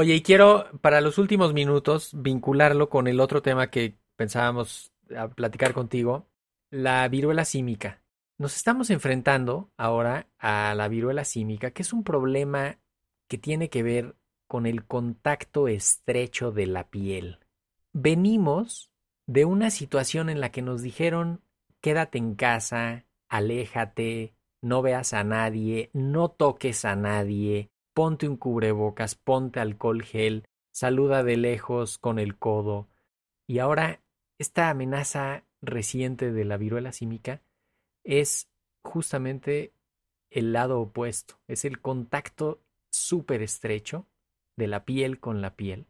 Oye, 0.00 0.14
y 0.14 0.22
quiero 0.22 0.70
para 0.80 1.00
los 1.00 1.18
últimos 1.18 1.52
minutos 1.52 2.12
vincularlo 2.14 2.88
con 2.88 3.08
el 3.08 3.18
otro 3.18 3.42
tema 3.42 3.68
que 3.68 3.98
pensábamos 4.14 4.92
platicar 5.34 5.74
contigo, 5.74 6.28
la 6.70 7.08
viruela 7.08 7.44
símica. 7.44 8.00
Nos 8.38 8.54
estamos 8.54 8.90
enfrentando 8.90 9.72
ahora 9.76 10.28
a 10.38 10.72
la 10.76 10.86
viruela 10.86 11.24
símica, 11.24 11.72
que 11.72 11.82
es 11.82 11.92
un 11.92 12.04
problema 12.04 12.78
que 13.26 13.38
tiene 13.38 13.70
que 13.70 13.82
ver 13.82 14.14
con 14.46 14.66
el 14.66 14.86
contacto 14.86 15.66
estrecho 15.66 16.52
de 16.52 16.68
la 16.68 16.88
piel. 16.90 17.40
Venimos 17.92 18.92
de 19.26 19.46
una 19.46 19.68
situación 19.68 20.30
en 20.30 20.40
la 20.40 20.52
que 20.52 20.62
nos 20.62 20.80
dijeron, 20.80 21.42
quédate 21.80 22.18
en 22.18 22.36
casa, 22.36 23.04
aléjate, 23.28 24.32
no 24.62 24.80
veas 24.80 25.12
a 25.12 25.24
nadie, 25.24 25.90
no 25.92 26.28
toques 26.30 26.84
a 26.84 26.94
nadie, 26.94 27.72
ponte 27.98 28.28
un 28.28 28.36
cubrebocas, 28.36 29.16
ponte 29.16 29.58
alcohol 29.58 30.04
gel, 30.04 30.44
saluda 30.70 31.24
de 31.24 31.36
lejos 31.36 31.98
con 31.98 32.20
el 32.20 32.38
codo. 32.38 32.86
Y 33.48 33.58
ahora 33.58 34.00
esta 34.38 34.70
amenaza 34.70 35.42
reciente 35.60 36.30
de 36.30 36.44
la 36.44 36.58
viruela 36.58 36.92
símica 36.92 37.42
es 38.04 38.48
justamente 38.84 39.72
el 40.30 40.52
lado 40.52 40.80
opuesto, 40.80 41.40
es 41.48 41.64
el 41.64 41.80
contacto 41.80 42.60
súper 42.88 43.42
estrecho 43.42 44.06
de 44.56 44.68
la 44.68 44.84
piel 44.84 45.18
con 45.18 45.42
la 45.42 45.56
piel. 45.56 45.88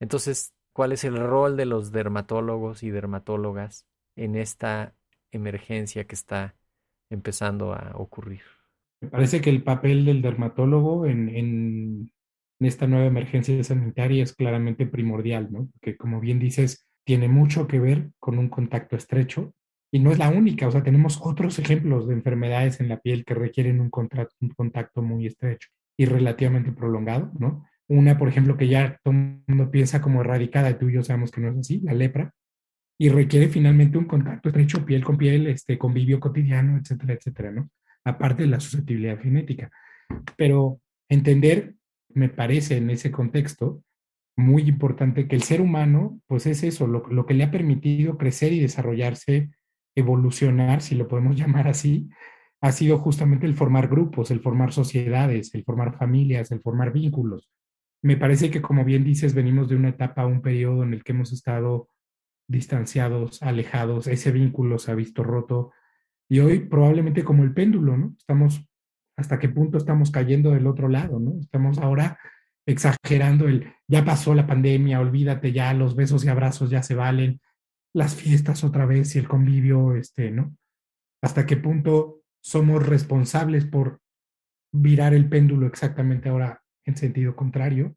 Entonces, 0.00 0.52
¿cuál 0.74 0.92
es 0.92 1.02
el 1.04 1.16
rol 1.16 1.56
de 1.56 1.64
los 1.64 1.92
dermatólogos 1.92 2.82
y 2.82 2.90
dermatólogas 2.90 3.86
en 4.16 4.36
esta 4.36 4.94
emergencia 5.32 6.06
que 6.06 6.14
está 6.14 6.56
empezando 7.08 7.72
a 7.72 7.92
ocurrir? 7.94 8.57
Me 9.00 9.08
parece 9.08 9.40
que 9.40 9.50
el 9.50 9.62
papel 9.62 10.04
del 10.04 10.22
dermatólogo 10.22 11.06
en, 11.06 11.28
en, 11.28 12.12
esta 12.60 12.88
nueva 12.88 13.06
emergencia 13.06 13.62
sanitaria 13.62 14.22
es 14.22 14.34
claramente 14.34 14.84
primordial, 14.84 15.48
¿no? 15.52 15.68
Porque 15.72 15.96
como 15.96 16.20
bien 16.20 16.40
dices, 16.40 16.88
tiene 17.04 17.28
mucho 17.28 17.68
que 17.68 17.78
ver 17.78 18.10
con 18.18 18.36
un 18.38 18.48
contacto 18.48 18.96
estrecho 18.96 19.54
y 19.92 20.00
no 20.00 20.10
es 20.10 20.18
la 20.18 20.28
única, 20.28 20.66
o 20.66 20.70
sea, 20.72 20.82
tenemos 20.82 21.20
otros 21.22 21.58
ejemplos 21.60 22.08
de 22.08 22.14
enfermedades 22.14 22.80
en 22.80 22.88
la 22.88 22.98
piel 22.98 23.24
que 23.24 23.34
requieren 23.34 23.80
un, 23.80 23.90
un 24.40 24.48
contacto 24.50 25.02
muy 25.02 25.26
estrecho 25.26 25.68
y 25.96 26.04
relativamente 26.04 26.72
prolongado, 26.72 27.32
¿no? 27.38 27.64
Una, 27.88 28.18
por 28.18 28.28
ejemplo, 28.28 28.56
que 28.56 28.68
ya 28.68 28.98
todo 29.02 29.14
el 29.14 29.42
mundo 29.46 29.70
piensa 29.70 30.02
como 30.02 30.20
erradicada, 30.20 30.70
y 30.70 30.74
tú 30.74 30.88
y 30.88 30.94
yo 30.94 31.02
sabemos 31.02 31.30
que 31.30 31.40
no 31.40 31.48
es 31.48 31.56
así, 31.56 31.80
la 31.80 31.94
lepra, 31.94 32.34
y 32.98 33.08
requiere 33.08 33.48
finalmente 33.48 33.96
un 33.96 34.04
contacto 34.04 34.48
estrecho 34.48 34.84
piel 34.84 35.04
con 35.04 35.16
piel, 35.16 35.46
este, 35.46 35.78
convivio 35.78 36.20
cotidiano, 36.20 36.76
etcétera, 36.76 37.14
etcétera, 37.14 37.50
¿no? 37.52 37.70
Aparte 38.08 38.42
de 38.42 38.48
la 38.48 38.60
susceptibilidad 38.60 39.20
genética. 39.20 39.70
Pero 40.36 40.80
entender, 41.08 41.74
me 42.08 42.28
parece 42.28 42.76
en 42.76 42.90
ese 42.90 43.10
contexto, 43.10 43.82
muy 44.36 44.62
importante 44.62 45.26
que 45.26 45.36
el 45.36 45.42
ser 45.42 45.60
humano, 45.60 46.20
pues 46.26 46.46
es 46.46 46.62
eso, 46.62 46.86
lo, 46.86 47.06
lo, 47.08 47.26
que 47.26 47.34
le 47.34 47.44
ha 47.44 47.50
permitido 47.50 48.16
crecer 48.16 48.52
y 48.52 48.60
desarrollarse, 48.60 49.50
evolucionar, 49.96 50.80
si 50.80 50.94
lo 50.94 51.08
podemos 51.08 51.36
llamar 51.40 51.68
así, 51.68 52.08
ha 52.60 52.72
sido 52.72 52.98
justamente 52.98 53.46
el 53.46 53.54
formar 53.54 53.88
grupos, 53.88 54.30
el 54.30 54.40
formar 54.40 54.72
sociedades, 54.72 55.54
el 55.54 55.64
formar 55.64 55.96
familias, 55.96 56.50
el 56.50 56.60
formar 56.60 56.92
vínculos. 56.92 57.50
Me 58.02 58.16
parece 58.16 58.50
que, 58.50 58.62
como 58.62 58.84
bien 58.84 59.04
dices, 59.04 59.34
venimos 59.34 59.68
de 59.68 59.76
una 59.76 59.90
etapa, 59.90 60.26
un 60.26 60.40
periodo 60.40 60.82
en 60.82 60.94
el 60.94 61.04
que 61.04 61.12
hemos 61.12 61.32
estado 61.32 61.88
distanciados, 62.48 63.42
alejados, 63.42 64.06
ese 64.06 64.32
vínculo 64.32 64.78
se 64.78 64.90
ha 64.90 64.94
visto 64.94 65.22
roto 65.22 65.72
y 66.28 66.40
hoy 66.40 66.60
probablemente 66.60 67.24
como 67.24 67.42
el 67.42 67.54
péndulo, 67.54 67.96
¿no? 67.96 68.14
Estamos, 68.18 68.64
hasta 69.16 69.38
qué 69.38 69.48
punto 69.48 69.78
estamos 69.78 70.10
cayendo 70.10 70.50
del 70.50 70.66
otro 70.66 70.88
lado, 70.88 71.18
¿no? 71.18 71.38
Estamos 71.40 71.78
ahora 71.78 72.18
exagerando 72.66 73.48
el, 73.48 73.72
ya 73.88 74.04
pasó 74.04 74.34
la 74.34 74.46
pandemia, 74.46 75.00
olvídate 75.00 75.52
ya, 75.52 75.72
los 75.72 75.96
besos 75.96 76.24
y 76.24 76.28
abrazos 76.28 76.70
ya 76.70 76.82
se 76.82 76.94
valen, 76.94 77.40
las 77.94 78.14
fiestas 78.14 78.62
otra 78.62 78.84
vez 78.84 79.16
y 79.16 79.18
el 79.18 79.28
convivio, 79.28 79.94
este, 79.94 80.30
¿no? 80.30 80.54
Hasta 81.22 81.46
qué 81.46 81.56
punto 81.56 82.20
somos 82.42 82.86
responsables 82.86 83.64
por 83.64 84.00
virar 84.72 85.14
el 85.14 85.28
péndulo 85.28 85.66
exactamente 85.66 86.28
ahora 86.28 86.62
en 86.84 86.96
sentido 86.96 87.34
contrario. 87.34 87.96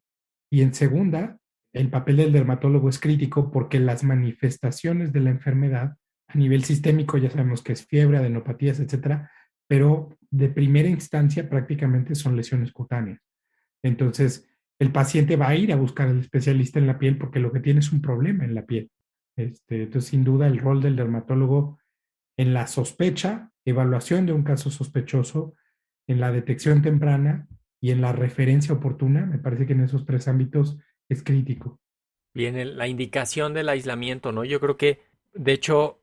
Y 0.50 0.62
en 0.62 0.74
segunda, 0.74 1.38
el 1.74 1.90
papel 1.90 2.16
del 2.16 2.32
dermatólogo 2.32 2.88
es 2.88 2.98
crítico 2.98 3.50
porque 3.50 3.78
las 3.78 4.04
manifestaciones 4.04 5.12
de 5.12 5.20
la 5.20 5.30
enfermedad 5.30 5.96
a 6.32 6.38
nivel 6.38 6.64
sistémico 6.64 7.18
ya 7.18 7.30
sabemos 7.30 7.62
que 7.62 7.72
es 7.72 7.86
fiebre, 7.86 8.18
adenopatías, 8.18 8.80
etcétera, 8.80 9.30
pero 9.68 10.16
de 10.30 10.48
primera 10.48 10.88
instancia 10.88 11.48
prácticamente 11.48 12.14
son 12.14 12.36
lesiones 12.36 12.72
cutáneas. 12.72 13.20
Entonces, 13.82 14.48
el 14.78 14.92
paciente 14.92 15.36
va 15.36 15.48
a 15.48 15.56
ir 15.56 15.72
a 15.72 15.76
buscar 15.76 16.08
al 16.08 16.20
especialista 16.20 16.78
en 16.78 16.86
la 16.86 16.98
piel 16.98 17.18
porque 17.18 17.40
lo 17.40 17.52
que 17.52 17.60
tiene 17.60 17.80
es 17.80 17.92
un 17.92 18.02
problema 18.02 18.44
en 18.44 18.54
la 18.54 18.66
piel. 18.66 18.90
Este, 19.36 19.84
entonces, 19.84 20.10
sin 20.10 20.24
duda, 20.24 20.46
el 20.46 20.58
rol 20.58 20.82
del 20.82 20.96
dermatólogo 20.96 21.78
en 22.36 22.54
la 22.54 22.66
sospecha, 22.66 23.50
evaluación 23.64 24.26
de 24.26 24.32
un 24.32 24.42
caso 24.42 24.70
sospechoso, 24.70 25.54
en 26.08 26.20
la 26.20 26.32
detección 26.32 26.82
temprana 26.82 27.46
y 27.80 27.90
en 27.90 28.00
la 28.00 28.12
referencia 28.12 28.74
oportuna, 28.74 29.26
me 29.26 29.38
parece 29.38 29.66
que 29.66 29.72
en 29.72 29.82
esos 29.82 30.04
tres 30.04 30.28
ámbitos 30.28 30.78
es 31.08 31.22
crítico. 31.22 31.80
Bien, 32.34 32.76
la 32.76 32.88
indicación 32.88 33.54
del 33.54 33.68
aislamiento, 33.68 34.32
¿no? 34.32 34.44
Yo 34.44 34.58
creo 34.60 34.76
que, 34.76 35.00
de 35.34 35.52
hecho, 35.52 36.01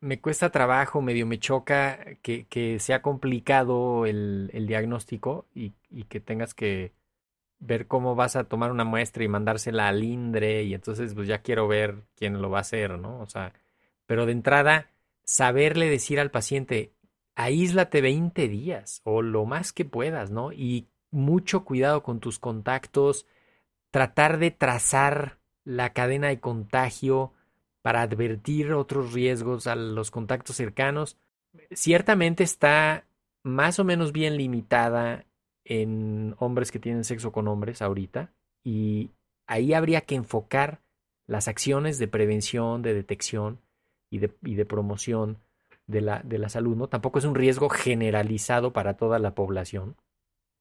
me 0.00 0.20
cuesta 0.20 0.50
trabajo, 0.50 1.02
medio 1.02 1.26
me 1.26 1.38
choca 1.38 1.98
que, 2.22 2.46
que 2.46 2.78
sea 2.78 3.02
complicado 3.02 4.06
el, 4.06 4.50
el 4.52 4.66
diagnóstico 4.66 5.46
y, 5.54 5.72
y, 5.90 6.04
que 6.04 6.20
tengas 6.20 6.54
que 6.54 6.92
ver 7.58 7.88
cómo 7.88 8.14
vas 8.14 8.36
a 8.36 8.44
tomar 8.44 8.70
una 8.70 8.84
muestra 8.84 9.24
y 9.24 9.28
mandársela 9.28 9.88
al 9.88 10.02
INDRE 10.04 10.64
y 10.64 10.74
entonces 10.74 11.14
pues 11.14 11.28
ya 11.28 11.42
quiero 11.42 11.68
ver 11.68 12.04
quién 12.16 12.40
lo 12.40 12.50
va 12.50 12.58
a 12.58 12.62
hacer, 12.62 12.98
¿no? 12.98 13.20
O 13.20 13.26
sea, 13.26 13.52
pero 14.06 14.26
de 14.26 14.32
entrada, 14.32 14.90
saberle 15.24 15.88
decir 15.90 16.20
al 16.20 16.30
paciente, 16.30 16.92
aíslate 17.34 18.00
20 18.00 18.48
días 18.48 19.00
o 19.04 19.22
lo 19.22 19.46
más 19.46 19.72
que 19.72 19.84
puedas, 19.84 20.30
¿no? 20.30 20.52
Y 20.52 20.88
mucho 21.10 21.64
cuidado 21.64 22.02
con 22.02 22.20
tus 22.20 22.38
contactos, 22.38 23.26
tratar 23.90 24.38
de 24.38 24.50
trazar 24.52 25.38
la 25.64 25.92
cadena 25.92 26.28
de 26.28 26.40
contagio 26.40 27.32
para 27.82 28.02
advertir 28.02 28.72
otros 28.72 29.12
riesgos 29.12 29.66
a 29.66 29.76
los 29.76 30.10
contactos 30.10 30.56
cercanos, 30.56 31.18
ciertamente 31.72 32.44
está 32.44 33.04
más 33.42 33.78
o 33.78 33.84
menos 33.84 34.12
bien 34.12 34.36
limitada 34.36 35.26
en 35.64 36.34
hombres 36.38 36.70
que 36.70 36.78
tienen 36.78 37.04
sexo 37.04 37.32
con 37.32 37.48
hombres 37.48 37.82
ahorita 37.82 38.32
y 38.64 39.10
ahí 39.46 39.74
habría 39.74 40.02
que 40.02 40.14
enfocar 40.14 40.80
las 41.26 41.48
acciones 41.48 41.98
de 41.98 42.08
prevención, 42.08 42.82
de 42.82 42.94
detección 42.94 43.60
y 44.10 44.18
de, 44.18 44.66
promoción 44.66 45.38
de 45.86 46.02
la, 46.02 46.20
de 46.22 46.38
la 46.38 46.48
salud, 46.48 46.76
¿no? 46.76 46.88
Tampoco 46.88 47.18
es 47.18 47.24
un 47.24 47.34
riesgo 47.34 47.70
generalizado 47.70 48.72
para 48.72 48.96
toda 48.96 49.18
la 49.18 49.34
población, 49.34 49.96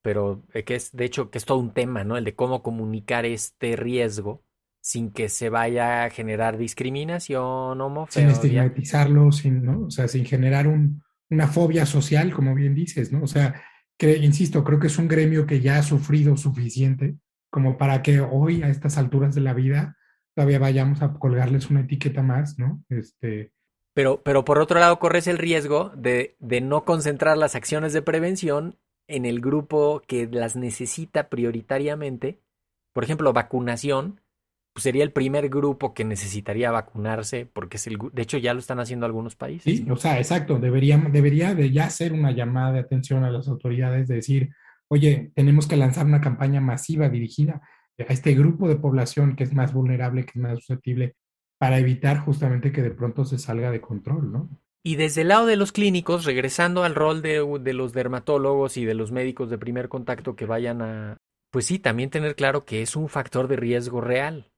pero 0.01 0.41
eh, 0.53 0.63
que 0.63 0.75
es, 0.75 0.95
de 0.95 1.03
hecho, 1.05 1.29
que 1.29 1.37
es 1.37 1.45
todo 1.45 1.57
un 1.57 1.73
tema, 1.73 2.03
¿no? 2.03 2.15
El 2.15 2.23
de 2.23 2.35
cómo 2.35 2.63
comunicar 2.63 3.25
este 3.25 3.75
riesgo 3.75 4.41
sin 4.81 5.11
que 5.11 5.29
se 5.29 5.49
vaya 5.49 6.03
a 6.03 6.09
generar 6.09 6.57
discriminación, 6.57 7.79
homofobia. 7.79 8.27
Sin 8.27 8.29
estigmatizarlo, 8.29 9.31
sin, 9.31 9.63
¿no? 9.63 9.85
O 9.85 9.91
sea, 9.91 10.07
sin 10.07 10.25
generar 10.25 10.67
un, 10.67 11.03
una 11.29 11.47
fobia 11.47 11.85
social, 11.85 12.33
como 12.33 12.55
bien 12.55 12.75
dices, 12.75 13.11
¿no? 13.11 13.23
O 13.23 13.27
sea, 13.27 13.61
que, 13.97 14.17
insisto, 14.17 14.63
creo 14.63 14.79
que 14.79 14.87
es 14.87 14.97
un 14.97 15.07
gremio 15.07 15.45
que 15.45 15.61
ya 15.61 15.77
ha 15.77 15.83
sufrido 15.83 16.35
suficiente 16.35 17.15
como 17.51 17.77
para 17.77 18.01
que 18.01 18.21
hoy, 18.21 18.63
a 18.63 18.69
estas 18.69 18.97
alturas 18.97 19.35
de 19.35 19.41
la 19.41 19.53
vida, 19.53 19.97
todavía 20.33 20.57
vayamos 20.57 21.01
a 21.01 21.13
colgarles 21.13 21.69
una 21.69 21.81
etiqueta 21.81 22.23
más, 22.23 22.57
¿no? 22.57 22.83
Este, 22.89 23.51
pero, 23.93 24.21
pero 24.23 24.45
por 24.45 24.57
otro 24.59 24.79
lado, 24.79 24.99
corres 24.99 25.27
el 25.27 25.37
riesgo 25.37 25.91
de, 25.95 26.37
de 26.39 26.61
no 26.61 26.85
concentrar 26.85 27.37
las 27.37 27.55
acciones 27.55 27.91
de 27.93 28.01
prevención 28.01 28.77
en 29.07 29.25
el 29.25 29.41
grupo 29.41 30.01
que 30.07 30.27
las 30.27 30.55
necesita 30.55 31.27
prioritariamente. 31.27 32.39
Por 32.93 33.03
ejemplo, 33.03 33.33
vacunación, 33.33 34.20
pues 34.73 34.83
sería 34.83 35.03
el 35.03 35.11
primer 35.11 35.49
grupo 35.49 35.93
que 35.93 36.05
necesitaría 36.05 36.71
vacunarse, 36.71 37.45
porque 37.45 37.77
es 37.77 37.87
el, 37.87 37.97
de 38.13 38.21
hecho 38.21 38.37
ya 38.37 38.53
lo 38.53 38.59
están 38.59 38.79
haciendo 38.79 39.05
algunos 39.05 39.35
países. 39.35 39.79
Sí, 39.79 39.85
o 39.89 39.97
sea, 39.97 40.17
exacto, 40.17 40.59
debería, 40.59 40.97
debería 40.97 41.53
de 41.53 41.71
ya 41.71 41.89
ser 41.89 42.13
una 42.13 42.31
llamada 42.31 42.73
de 42.73 42.79
atención 42.79 43.23
a 43.23 43.31
las 43.31 43.47
autoridades, 43.47 44.07
de 44.07 44.15
decir, 44.15 44.51
oye, 44.87 45.31
tenemos 45.35 45.67
que 45.67 45.77
lanzar 45.77 46.05
una 46.05 46.21
campaña 46.21 46.61
masiva 46.61 47.09
dirigida 47.09 47.61
a 47.97 48.13
este 48.13 48.33
grupo 48.33 48.67
de 48.67 48.77
población 48.77 49.35
que 49.35 49.43
es 49.43 49.53
más 49.53 49.73
vulnerable, 49.73 50.25
que 50.25 50.31
es 50.35 50.41
más 50.41 50.57
susceptible, 50.59 51.15
para 51.57 51.77
evitar 51.77 52.19
justamente 52.19 52.71
que 52.71 52.81
de 52.81 52.91
pronto 52.91 53.25
se 53.25 53.37
salga 53.37 53.71
de 53.71 53.81
control, 53.81 54.31
¿no? 54.31 54.49
Y 54.83 54.95
desde 54.95 55.21
el 55.21 55.27
lado 55.27 55.45
de 55.45 55.57
los 55.57 55.71
clínicos, 55.71 56.25
regresando 56.25 56.83
al 56.83 56.95
rol 56.95 57.21
de, 57.21 57.45
de, 57.61 57.73
los 57.73 57.93
dermatólogos 57.93 58.77
y 58.77 58.85
de 58.85 58.95
los 58.95 59.11
médicos 59.11 59.51
de 59.51 59.59
primer 59.59 59.89
contacto 59.89 60.35
que 60.35 60.47
vayan 60.47 60.81
a, 60.81 61.17
pues 61.51 61.65
sí, 61.65 61.77
también 61.77 62.09
tener 62.09 62.35
claro 62.35 62.65
que 62.65 62.81
es 62.81 62.95
un 62.95 63.09
factor 63.09 63.47
de 63.47 63.57
riesgo 63.57 64.01
real. 64.01 64.49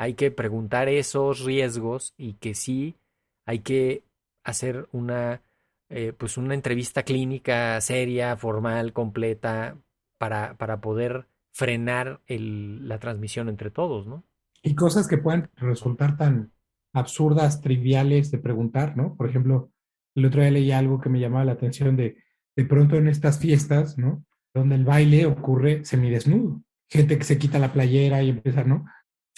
Hay 0.00 0.14
que 0.14 0.30
preguntar 0.30 0.88
esos 0.88 1.44
riesgos 1.44 2.14
y 2.16 2.32
que 2.32 2.54
sí 2.54 2.96
hay 3.44 3.58
que 3.58 4.02
hacer 4.42 4.88
una, 4.92 5.42
eh, 5.90 6.14
pues 6.16 6.38
una 6.38 6.54
entrevista 6.54 7.02
clínica 7.02 7.78
seria, 7.82 8.34
formal, 8.38 8.94
completa, 8.94 9.76
para, 10.16 10.54
para 10.54 10.80
poder 10.80 11.26
frenar 11.52 12.22
el, 12.26 12.88
la 12.88 12.98
transmisión 12.98 13.50
entre 13.50 13.70
todos, 13.70 14.06
¿no? 14.06 14.24
Y 14.62 14.74
cosas 14.74 15.06
que 15.06 15.18
puedan 15.18 15.50
resultar 15.56 16.16
tan 16.16 16.50
absurdas, 16.94 17.60
triviales 17.60 18.30
de 18.30 18.38
preguntar, 18.38 18.96
¿no? 18.96 19.14
Por 19.16 19.28
ejemplo, 19.28 19.70
el 20.14 20.24
otro 20.24 20.40
día 20.40 20.50
leí 20.50 20.72
algo 20.72 20.98
que 20.98 21.10
me 21.10 21.20
llamaba 21.20 21.44
la 21.44 21.52
atención 21.52 21.98
de, 21.98 22.16
de 22.56 22.64
pronto 22.64 22.96
en 22.96 23.06
estas 23.06 23.38
fiestas, 23.38 23.98
¿no? 23.98 24.24
Donde 24.54 24.76
el 24.76 24.86
baile 24.86 25.26
ocurre 25.26 25.84
semidesnudo. 25.84 26.62
Gente 26.88 27.18
que 27.18 27.24
se 27.24 27.36
quita 27.36 27.58
la 27.58 27.74
playera 27.74 28.22
y 28.22 28.30
empieza, 28.30 28.64
¿no? 28.64 28.86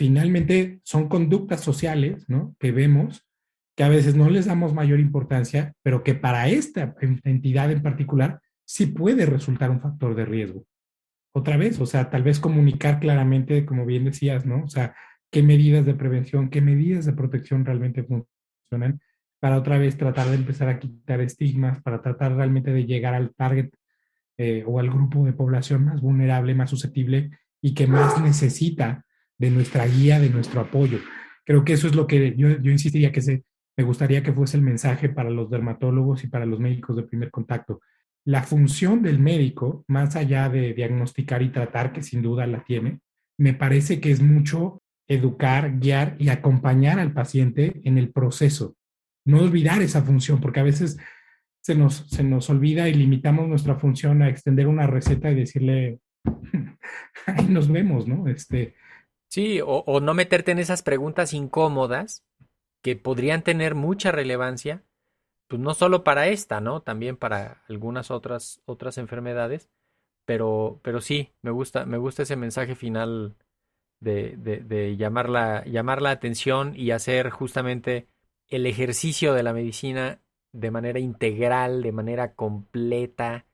Finalmente 0.03 0.81
son 0.83 1.09
conductas 1.09 1.61
sociales, 1.61 2.29
¿no? 2.29 2.57
Que 2.59 2.73
vemos 2.73 3.25
que 3.77 3.85
a 3.85 3.89
veces 3.89 4.17
no 4.17 4.29
les 4.29 4.47
damos 4.47 4.75
mayor 4.75 4.99
importancia, 4.99 5.75
pero 5.81 6.03
que 6.03 6.17
para 6.17 6.49
esta 6.49 6.97
entidad 7.23 7.71
en 7.71 7.85
particular 7.85 8.41
sí 8.65 8.87
puede 8.87 9.27
resultar 9.27 9.71
un 9.71 9.81
factor 9.81 10.17
de 10.17 10.25
riesgo. 10.25 10.65
Otra 11.33 11.57
vez, 11.57 11.79
o 11.79 11.87
sea, 11.87 12.11
tal 12.11 12.25
vez 12.25 12.41
comunicar 12.41 12.99
claramente, 12.99 13.65
como 13.65 13.87
bien 13.87 14.05
decías, 14.05 14.45
¿no? 14.45 14.65
O 14.65 14.69
sea, 14.69 14.93
qué 15.31 15.45
medidas 15.45 15.87
de 15.87 15.95
prevención, 15.95 16.51
qué 16.51 16.61
medidas 16.61 17.07
de 17.07 17.13
protección 17.13 17.65
realmente 17.65 18.03
funcionan, 18.03 19.01
para 19.39 19.57
otra 19.57 19.79
vez 19.79 19.97
tratar 19.97 20.27
de 20.31 20.35
empezar 20.35 20.69
a 20.69 20.81
quitar 20.81 21.21
estigmas, 21.21 21.81
para 21.81 22.03
tratar 22.03 22.35
realmente 22.35 22.73
de 22.73 22.87
llegar 22.87 23.15
al 23.15 23.33
target 23.37 23.71
eh, 24.37 24.65
o 24.67 24.81
al 24.81 24.91
grupo 24.91 25.25
de 25.25 25.33
población 25.33 25.85
más 25.85 26.01
vulnerable, 26.01 26.57
más 26.57 26.71
susceptible 26.71 27.31
y 27.61 27.73
que 27.73 27.87
más 27.87 28.21
necesita 28.21 29.05
de 29.43 29.51
nuestra 29.51 29.85
guía, 29.87 30.21
de 30.21 30.31
nuestro 30.31 30.61
apoyo. 30.61 31.01
Creo 31.45 31.65
que 31.65 31.73
eso 31.73 31.89
es 31.89 31.97
lo 31.97 32.07
que 32.07 32.37
yo, 32.37 32.61
yo 32.61 32.71
insistiría 32.71 33.11
que 33.11 33.21
se, 33.21 33.43
me 33.77 33.83
gustaría 33.83 34.23
que 34.23 34.33
fuese 34.33 34.57
el 34.57 34.63
mensaje 34.63 35.09
para 35.09 35.31
los 35.31 35.51
dermatólogos 35.51 36.23
y 36.23 36.29
para 36.29 36.47
los 36.47 36.61
médicos 36.61 36.95
de 36.95 37.03
primer 37.03 37.33
contacto. 37.33 37.81
La 38.25 38.45
función 38.45 39.03
del 39.03 39.19
médico, 39.19 39.85
más 39.89 40.15
allá 40.15 40.49
de 40.49 40.75
diagnosticar 40.75 41.43
y 41.43 41.51
tratar, 41.51 41.93
que 41.93 42.05
sin 42.05 42.23
duda 42.23 42.47
la 42.47 42.63
tiene, 42.63 43.01
me 43.37 43.53
parece 43.53 44.01
que 44.01 44.13
es 44.13 44.23
mucho 44.23 44.81
educar, 45.09 45.81
guiar 45.81 46.15
y 46.21 46.29
acompañar 46.29 47.01
al 47.01 47.13
paciente 47.13 47.81
en 47.83 47.99
el 47.99 48.13
proceso. 48.13 48.77
No 49.25 49.41
olvidar 49.41 49.83
esa 49.83 50.03
función, 50.03 50.41
porque 50.41 50.61
a 50.61 50.65
veces 50.65 50.99
se 51.61 51.75
nos, 51.75 52.07
se 52.09 52.23
nos 52.23 52.49
olvida 52.49 52.89
y 52.89 52.95
limitamos 52.95 53.49
nuestra 53.49 53.75
función 53.75 54.23
a 54.23 54.29
extender 54.29 54.69
una 54.69 54.87
receta 54.87 55.33
y 55.33 55.35
decirle, 55.35 55.99
ahí 57.27 57.47
nos 57.49 57.69
vemos, 57.69 58.07
¿no? 58.07 58.29
Este, 58.29 58.77
sí, 59.33 59.63
o, 59.63 59.83
o 59.87 60.01
no 60.01 60.13
meterte 60.13 60.53
en 60.53 60.59
esas 60.59 60.83
preguntas 60.83 61.33
incómodas 61.33 62.23
que 62.83 62.97
podrían 62.97 63.43
tener 63.43 63.75
mucha 63.75 64.13
relevancia, 64.13 64.83
pues 65.49 65.59
no 65.63 65.73
solo 65.73 66.05
para 66.05 66.29
esta, 66.29 66.61
¿no? 66.61 66.83
También 66.83 67.17
para 67.17 67.63
algunas 67.67 68.11
otras, 68.11 68.61
otras 68.67 68.99
enfermedades, 68.99 69.71
pero, 70.27 70.81
pero 70.83 71.01
sí, 71.01 71.33
me 71.41 71.51
gusta, 71.51 71.87
me 71.87 71.97
gusta 71.97 72.25
ese 72.25 72.37
mensaje 72.37 72.75
final 72.75 73.37
de, 74.01 74.37
de, 74.37 74.59
de 74.59 74.99
llamar, 74.99 75.31
la, 75.31 75.65
llamar 75.65 76.03
la 76.03 76.11
atención 76.11 76.75
y 76.77 76.91
hacer 76.91 77.31
justamente 77.31 78.09
el 78.49 78.67
ejercicio 78.67 79.33
de 79.33 79.45
la 79.45 79.55
medicina 79.55 80.21
de 80.53 80.71
manera 80.71 80.99
integral, 81.01 81.83
de 81.83 81.93
manera 81.93 82.35
completa, 82.35 83.47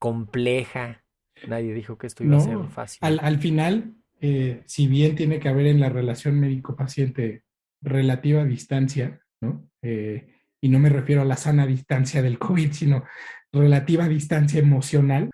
compleja. 0.00 1.04
Nadie 1.46 1.74
dijo 1.74 1.96
que 1.96 2.08
esto 2.08 2.24
iba 2.24 2.38
a 2.38 2.40
ser 2.40 2.58
fácil. 2.70 2.98
Al, 3.02 3.20
al 3.22 3.38
final, 3.38 4.01
eh, 4.24 4.62
si 4.66 4.86
bien 4.86 5.16
tiene 5.16 5.40
que 5.40 5.48
haber 5.48 5.66
en 5.66 5.80
la 5.80 5.88
relación 5.88 6.38
médico-paciente 6.38 7.42
relativa 7.82 8.44
distancia, 8.44 9.20
¿no? 9.40 9.68
Eh, 9.82 10.28
y 10.60 10.68
no 10.68 10.78
me 10.78 10.90
refiero 10.90 11.22
a 11.22 11.24
la 11.24 11.36
sana 11.36 11.66
distancia 11.66 12.22
del 12.22 12.38
COVID, 12.38 12.70
sino 12.72 13.04
relativa 13.52 14.06
distancia 14.06 14.60
emocional, 14.60 15.28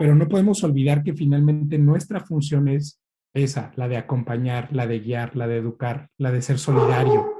pero 0.00 0.16
no 0.16 0.28
podemos 0.28 0.64
olvidar 0.64 1.04
que 1.04 1.14
finalmente 1.14 1.78
nuestra 1.78 2.18
función 2.18 2.66
es 2.66 3.00
esa, 3.34 3.70
la 3.76 3.86
de 3.86 3.96
acompañar, 3.96 4.72
la 4.72 4.88
de 4.88 4.98
guiar, 4.98 5.36
la 5.36 5.46
de 5.46 5.58
educar, 5.58 6.08
la 6.18 6.32
de 6.32 6.42
ser 6.42 6.58
solidario. 6.58 7.32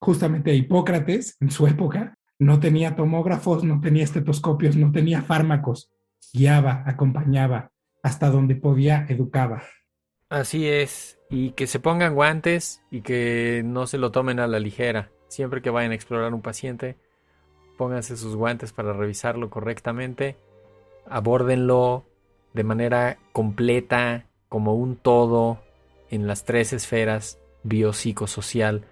Justamente 0.00 0.54
Hipócrates, 0.54 1.36
en 1.38 1.52
su 1.52 1.68
época, 1.68 2.18
no 2.40 2.58
tenía 2.58 2.96
tomógrafos, 2.96 3.62
no 3.62 3.80
tenía 3.80 4.02
estetoscopios, 4.02 4.76
no 4.76 4.90
tenía 4.90 5.22
fármacos, 5.22 5.92
guiaba, 6.32 6.82
acompañaba, 6.86 7.70
hasta 8.02 8.30
donde 8.30 8.56
podía, 8.56 9.06
educaba. 9.08 9.62
Así 10.30 10.68
es, 10.68 11.18
y 11.30 11.52
que 11.52 11.66
se 11.66 11.80
pongan 11.80 12.14
guantes 12.14 12.82
y 12.90 13.00
que 13.00 13.62
no 13.64 13.86
se 13.86 13.96
lo 13.98 14.10
tomen 14.10 14.40
a 14.40 14.46
la 14.46 14.60
ligera. 14.60 15.10
Siempre 15.28 15.62
que 15.62 15.70
vayan 15.70 15.92
a 15.92 15.94
explorar 15.94 16.34
un 16.34 16.42
paciente, 16.42 16.96
pónganse 17.78 18.16
sus 18.16 18.36
guantes 18.36 18.72
para 18.72 18.92
revisarlo 18.92 19.48
correctamente, 19.48 20.36
abórdenlo 21.08 22.04
de 22.52 22.64
manera 22.64 23.18
completa, 23.32 24.26
como 24.48 24.74
un 24.74 24.96
todo, 24.96 25.60
en 26.10 26.26
las 26.26 26.44
tres 26.44 26.72
esferas 26.72 27.38
biopsicosocial 27.62 28.84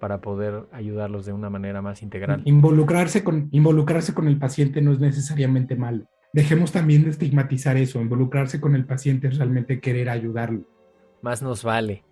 para 0.00 0.20
poder 0.20 0.66
ayudarlos 0.72 1.26
de 1.26 1.32
una 1.32 1.50
manera 1.50 1.82
más 1.82 2.02
integral. 2.02 2.42
Involucrarse 2.44 3.24
con, 3.24 3.48
involucrarse 3.52 4.14
con 4.14 4.28
el 4.28 4.38
paciente 4.38 4.82
no 4.82 4.92
es 4.92 5.00
necesariamente 5.00 5.74
malo. 5.76 6.04
Dejemos 6.32 6.70
también 6.70 7.04
de 7.04 7.10
estigmatizar 7.10 7.76
eso. 7.76 8.00
Involucrarse 8.00 8.60
con 8.60 8.74
el 8.74 8.84
paciente 8.84 9.28
es 9.28 9.38
realmente 9.38 9.80
querer 9.80 10.10
ayudarlo. 10.10 10.75
Más 11.22 11.42
nos 11.42 11.64
vale. 11.64 12.04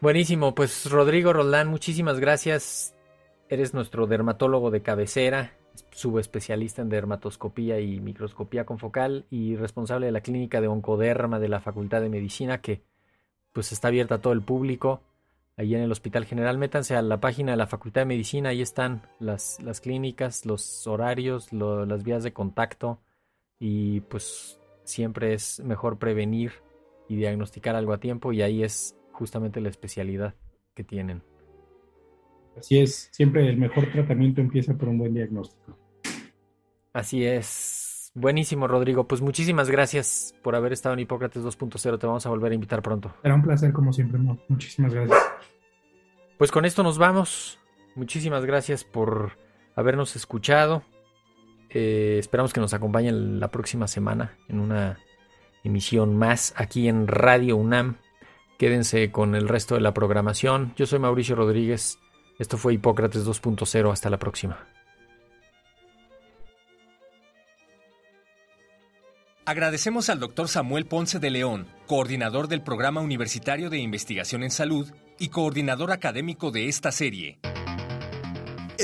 Buenísimo, 0.00 0.54
pues 0.54 0.90
Rodrigo 0.90 1.32
Roldán, 1.32 1.68
muchísimas 1.68 2.20
gracias. 2.20 2.94
Eres 3.48 3.74
nuestro 3.74 4.06
dermatólogo 4.06 4.70
de 4.70 4.82
cabecera, 4.82 5.52
subespecialista 5.90 6.82
en 6.82 6.88
dermatoscopía 6.88 7.80
y 7.80 8.00
microscopía 8.00 8.64
confocal 8.64 9.26
y 9.30 9.56
responsable 9.56 10.06
de 10.06 10.12
la 10.12 10.20
clínica 10.20 10.60
de 10.60 10.68
oncoderma 10.68 11.38
de 11.38 11.48
la 11.48 11.60
Facultad 11.60 12.00
de 12.00 12.08
Medicina 12.08 12.60
que 12.60 12.82
pues 13.52 13.72
está 13.72 13.88
abierta 13.88 14.16
a 14.16 14.20
todo 14.20 14.32
el 14.32 14.42
público 14.42 15.00
ahí 15.56 15.74
en 15.74 15.82
el 15.82 15.92
Hospital 15.92 16.26
General. 16.26 16.58
Métanse 16.58 16.96
a 16.96 17.02
la 17.02 17.20
página 17.20 17.52
de 17.52 17.56
la 17.56 17.66
Facultad 17.66 18.02
de 18.02 18.06
Medicina, 18.06 18.50
ahí 18.50 18.60
están 18.60 19.02
las, 19.18 19.58
las 19.62 19.80
clínicas, 19.80 20.44
los 20.44 20.86
horarios, 20.86 21.52
las 21.52 22.02
vías 22.02 22.22
de 22.22 22.32
contacto 22.32 23.00
y 23.58 24.00
pues 24.00 24.60
siempre 24.84 25.34
es 25.34 25.60
mejor 25.60 25.98
prevenir 25.98 26.52
y 27.08 27.16
diagnosticar 27.16 27.76
algo 27.76 27.92
a 27.92 27.98
tiempo 27.98 28.32
y 28.32 28.42
ahí 28.42 28.62
es 28.62 28.96
justamente 29.12 29.60
la 29.60 29.68
especialidad 29.68 30.34
que 30.74 30.84
tienen. 30.84 31.22
Así 32.56 32.78
es, 32.78 33.08
siempre 33.12 33.48
el 33.48 33.58
mejor 33.58 33.90
tratamiento 33.92 34.40
empieza 34.40 34.74
por 34.74 34.88
un 34.88 34.98
buen 34.98 35.14
diagnóstico. 35.14 35.78
Así 36.92 37.24
es. 37.24 38.10
Buenísimo, 38.14 38.66
Rodrigo. 38.66 39.06
Pues 39.06 39.20
muchísimas 39.20 39.68
gracias 39.68 40.34
por 40.42 40.56
haber 40.56 40.72
estado 40.72 40.94
en 40.94 41.00
Hipócrates 41.00 41.44
2.0. 41.44 41.98
Te 41.98 42.06
vamos 42.06 42.24
a 42.24 42.30
volver 42.30 42.52
a 42.52 42.54
invitar 42.54 42.80
pronto. 42.80 43.14
Será 43.20 43.34
un 43.34 43.42
placer, 43.42 43.74
como 43.74 43.92
siempre. 43.92 44.18
Muchísimas 44.48 44.94
gracias. 44.94 45.18
Pues 46.38 46.50
con 46.50 46.64
esto 46.64 46.82
nos 46.82 46.96
vamos. 46.96 47.58
Muchísimas 47.94 48.46
gracias 48.46 48.84
por 48.84 49.32
habernos 49.74 50.16
escuchado. 50.16 50.82
Eh, 51.68 52.16
esperamos 52.18 52.54
que 52.54 52.60
nos 52.60 52.72
acompañen 52.72 53.38
la 53.38 53.50
próxima 53.50 53.86
semana 53.86 54.38
en 54.48 54.60
una 54.60 54.98
emisión 55.66 56.16
más 56.16 56.54
aquí 56.56 56.88
en 56.88 57.06
Radio 57.06 57.56
UNAM. 57.56 57.98
Quédense 58.58 59.10
con 59.10 59.34
el 59.34 59.48
resto 59.48 59.74
de 59.74 59.80
la 59.82 59.92
programación. 59.92 60.72
Yo 60.76 60.86
soy 60.86 60.98
Mauricio 60.98 61.36
Rodríguez. 61.36 61.98
Esto 62.38 62.56
fue 62.56 62.74
Hipócrates 62.74 63.26
2.0. 63.26 63.92
Hasta 63.92 64.10
la 64.10 64.18
próxima. 64.18 64.66
Agradecemos 69.48 70.10
al 70.10 70.18
doctor 70.18 70.48
Samuel 70.48 70.86
Ponce 70.86 71.20
de 71.20 71.30
León, 71.30 71.68
coordinador 71.86 72.48
del 72.48 72.62
Programa 72.62 73.00
Universitario 73.00 73.70
de 73.70 73.78
Investigación 73.78 74.42
en 74.42 74.50
Salud 74.50 74.92
y 75.20 75.28
coordinador 75.28 75.92
académico 75.92 76.50
de 76.50 76.66
esta 76.66 76.90
serie. 76.90 77.38